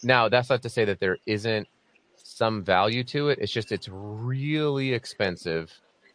now, 0.04 0.30
that's 0.30 0.50
not 0.50 0.62
to 0.64 0.70
say 0.70 0.86
that 0.86 1.00
there 1.00 1.18
isn't 1.26 1.68
some 2.18 2.64
value 2.64 3.04
to 3.06 3.30
it. 3.30 3.40
It's 3.42 3.52
just 3.52 3.72
it's 3.72 3.90
really 3.90 4.94
expensive. 4.94 5.72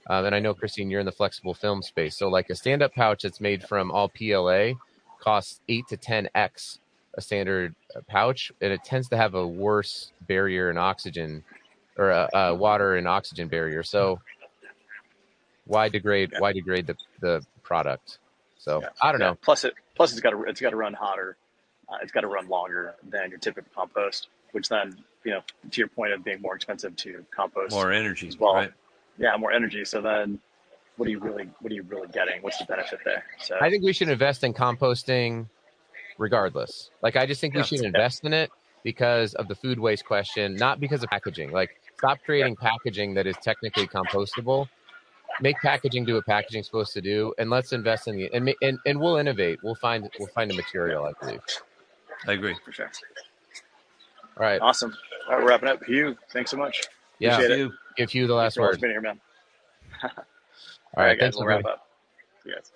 Um, 0.09 0.27
and 0.27 0.35
I 0.35 0.39
know, 0.41 0.55
Christine, 0.55 0.91
you're 0.91 1.01
in 1.01 1.07
the 1.07 1.13
flexible 1.13 1.55
film 1.55 1.83
space. 1.83 2.17
So, 2.17 2.29
like 2.29 2.51
a 2.51 2.55
stand 2.55 2.83
up 2.83 2.95
pouch 2.95 3.23
that's 3.23 3.41
made 3.41 3.65
from 3.65 3.91
all 3.91 4.09
PLA 4.09 4.73
costs 5.21 5.61
eight 5.69 5.89
to 5.89 5.97
10x 5.97 6.79
a 7.17 7.21
standard 7.21 7.75
uh, 7.97 8.01
pouch, 8.09 8.53
and 8.61 8.73
it 8.73 8.85
tends 8.85 9.09
to 9.09 9.17
have 9.17 9.35
a 9.35 9.47
worse 9.47 10.13
barrier 10.27 10.69
and 10.69 10.79
oxygen 10.79 11.45
or 11.97 12.11
a, 12.11 12.29
a 12.35 12.55
water 12.55 12.97
and 12.97 13.07
oxygen 13.09 13.49
barrier. 13.49 13.83
So, 13.83 14.21
why 15.67 15.89
degrade? 15.89 16.31
Yeah. 16.33 16.41
Why 16.41 16.53
degrade 16.53 16.87
the, 16.87 16.97
the 17.21 17.47
product? 17.63 18.19
So, 18.59 18.81
Yeah. 18.81 18.89
I 19.03 19.13
don't 19.13 19.21
Yeah. 19.21 19.29
know. 19.31 19.39
Plus, 19.43 19.65
it 19.65 19.75
plus 19.95 20.13
it's 20.13 20.21
got 20.21 20.31
to 20.31 20.43
it's 20.45 20.61
got 20.61 20.71
to 20.71 20.77
run 20.77 20.93
hotter. 20.93 21.37
Uh, 21.89 21.97
it's 22.03 22.13
got 22.13 22.23
to 22.23 22.27
run 22.29 22.49
longer 22.49 22.95
than 23.09 23.31
your 23.31 23.39
typical 23.39 23.71
compost, 23.75 24.29
which 24.53 24.69
then 24.69 24.97
you 25.25 25.31
know 25.33 25.43
to 25.71 25.81
your 25.81 25.89
point 25.89 26.13
of 26.13 26.25
being 26.25 26.41
more 26.43 26.57
expensive 26.57 26.95
to 26.97 27.25
compost. 27.31 27.73
More 27.73 27.93
energy, 27.93 28.29
as 28.29 28.39
well. 28.39 28.55
right? 28.55 28.73
Yeah, 29.19 29.37
more 29.37 29.53
energy. 29.53 29.85
So 29.85 30.01
then, 30.01 30.41
what 30.97 31.07
are 31.07 31.11
you 31.11 31.19
really 31.19 31.49
what 31.61 31.73
are 31.73 31.75
you 31.75 31.83
really 31.83 32.09
getting? 32.09 32.43
What's 32.43 32.59
the 32.59 32.65
benefit 32.65 33.01
there? 33.05 33.25
So 33.41 33.57
I 33.61 33.71
think 33.71 33.85
we 33.85 33.93
should 33.93 34.09
invest 34.09 34.45
in 34.45 34.55
composting 34.55 35.49
regardless. 36.19 36.91
Like 37.03 37.17
I 37.17 37.27
just 37.27 37.41
think 37.41 37.55
Yeah. 37.55 37.61
we 37.61 37.67
should 37.67 37.83
invest 37.85 38.25
in 38.25 38.33
it 38.33 38.51
because 38.85 39.35
of 39.35 39.49
the 39.49 39.55
food 39.55 39.79
waste 39.79 40.05
question, 40.05 40.57
not 40.57 40.79
because 40.81 41.03
of 41.03 41.11
packaging. 41.11 41.51
Like 41.53 41.71
stop 41.99 42.19
creating 42.25 42.57
packaging 42.57 43.15
that 43.15 43.27
is 43.27 43.37
technically 43.43 43.87
compostable. 43.87 44.69
Make 45.41 45.57
packaging 45.59 46.05
do 46.05 46.15
what 46.15 46.27
packaging's 46.27 46.67
supposed 46.67 46.93
to 46.93 47.01
do, 47.01 47.35
and 47.39 47.51
let's 47.51 47.73
invest 47.73 48.07
in 48.07 48.17
the 48.17 48.31
and 48.33 48.55
and, 48.63 48.79
and 48.87 49.01
we'll 49.01 49.17
innovate. 49.17 49.59
We'll 49.65 49.75
find 49.75 50.09
we'll 50.19 50.29
find 50.29 50.51
a 50.53 50.55
material, 50.55 51.05
I 51.07 51.13
believe. 51.21 51.41
I 52.29 52.33
agree. 52.33 52.55
for 52.65 52.73
sure. 52.73 52.91
All 54.37 54.47
right, 54.47 54.61
Awesome. 54.61 54.95
All 55.27 55.35
right, 55.35 55.43
we're 55.43 55.49
wrapping 55.51 55.69
up. 55.69 55.85
Hugh, 55.85 56.17
thanks 56.33 56.51
so 56.53 56.57
much. 56.57 56.83
Yeah. 57.19 57.35
Appreciate. 57.35 57.59
You. 57.59 57.73
Give 57.97 58.15
you 58.15 58.27
the 58.27 58.35
last 58.35 58.57
Thanks 58.57 58.73
word. 58.73 58.81
being 58.81 58.93
here, 58.93 59.01
man. 59.01 59.21
All 60.03 60.11
All 60.11 61.05
right, 61.05 61.11
right, 61.11 61.19
guys, 61.19 61.21
thanks, 61.21 61.37
we'll 61.37 61.47
wrap 61.47 61.65
up. 61.65 61.89
See 62.43 62.51
you 62.51 62.55
guys. 62.57 62.73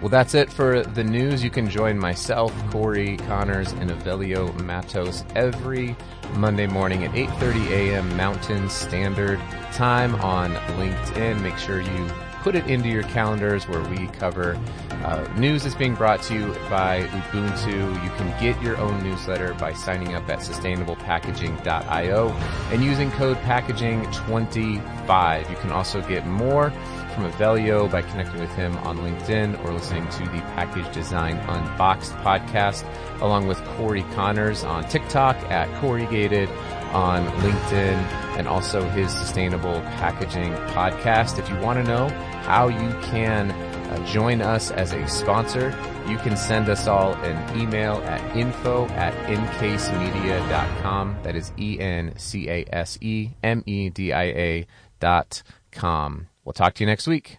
Well, 0.00 0.10
that's 0.10 0.34
it 0.34 0.52
for 0.52 0.82
the 0.82 1.04
news. 1.04 1.42
You 1.42 1.50
can 1.50 1.68
join 1.70 1.98
myself, 1.98 2.52
Corey 2.70 3.16
Connors, 3.16 3.72
and 3.72 3.90
Avelio 3.90 4.52
Matos 4.62 5.24
every 5.34 5.96
Monday 6.34 6.66
morning 6.66 7.04
at 7.04 7.12
8:30 7.12 7.70
a.m. 7.70 8.16
Mountain 8.16 8.68
Standard 8.68 9.40
Time 9.72 10.14
on 10.16 10.52
LinkedIn. 10.78 11.40
Make 11.40 11.56
sure 11.56 11.80
you 11.80 12.10
put 12.44 12.54
it 12.54 12.66
into 12.66 12.90
your 12.90 13.02
calendars 13.04 13.66
where 13.66 13.80
we 13.88 14.06
cover 14.08 14.60
uh, 15.02 15.26
news 15.38 15.62
that's 15.64 15.74
being 15.74 15.94
brought 15.94 16.20
to 16.22 16.34
you 16.34 16.48
by 16.68 17.04
Ubuntu. 17.04 18.04
You 18.04 18.10
can 18.10 18.28
get 18.38 18.60
your 18.62 18.76
own 18.76 19.02
newsletter 19.02 19.54
by 19.54 19.72
signing 19.72 20.14
up 20.14 20.28
at 20.28 20.40
sustainablepackaging.io 20.40 22.28
and 22.70 22.84
using 22.84 23.10
code 23.12 23.38
packaging25. 23.38 25.50
You 25.50 25.56
can 25.56 25.72
also 25.72 26.02
get 26.02 26.26
more 26.26 26.70
from 27.14 27.32
Avelio 27.32 27.90
by 27.90 28.02
connecting 28.02 28.40
with 28.40 28.54
him 28.56 28.76
on 28.78 28.98
LinkedIn 28.98 29.64
or 29.64 29.72
listening 29.72 30.06
to 30.10 30.24
the 30.24 30.42
Package 30.54 30.92
Design 30.92 31.38
Unboxed 31.38 32.12
podcast, 32.16 32.84
along 33.22 33.46
with 33.46 33.64
Corey 33.76 34.02
Connors 34.14 34.64
on 34.64 34.86
TikTok 34.90 35.36
at 35.50 35.66
Corrugated, 35.80 36.50
on 36.94 37.26
LinkedIn, 37.40 37.98
and 38.38 38.48
also 38.48 38.88
his 38.90 39.12
Sustainable 39.12 39.80
Packaging 39.98 40.52
podcast. 40.72 41.38
If 41.38 41.50
you 41.50 41.56
want 41.58 41.84
to 41.84 41.84
know 41.84 42.08
how 42.42 42.68
you 42.68 42.90
can 43.02 43.50
uh, 43.50 44.06
join 44.06 44.40
us 44.40 44.70
as 44.70 44.92
a 44.92 45.06
sponsor, 45.08 45.76
you 46.08 46.16
can 46.18 46.36
send 46.36 46.68
us 46.68 46.86
all 46.86 47.14
an 47.14 47.58
email 47.58 47.96
at 48.04 48.36
info 48.36 48.86
at 48.88 49.12
encasemedia.com. 49.26 51.16
That 51.22 51.36
is 51.36 51.52
E 51.58 51.78
N 51.80 52.14
C 52.16 52.48
A 52.48 52.64
S 52.72 52.98
E 53.00 53.30
M 53.42 53.62
E 53.66 53.90
D 53.90 54.12
I 54.12 54.24
A 54.24 54.66
dot 55.00 55.42
com. 55.72 56.28
We'll 56.44 56.52
talk 56.52 56.74
to 56.74 56.84
you 56.84 56.86
next 56.86 57.06
week. 57.06 57.38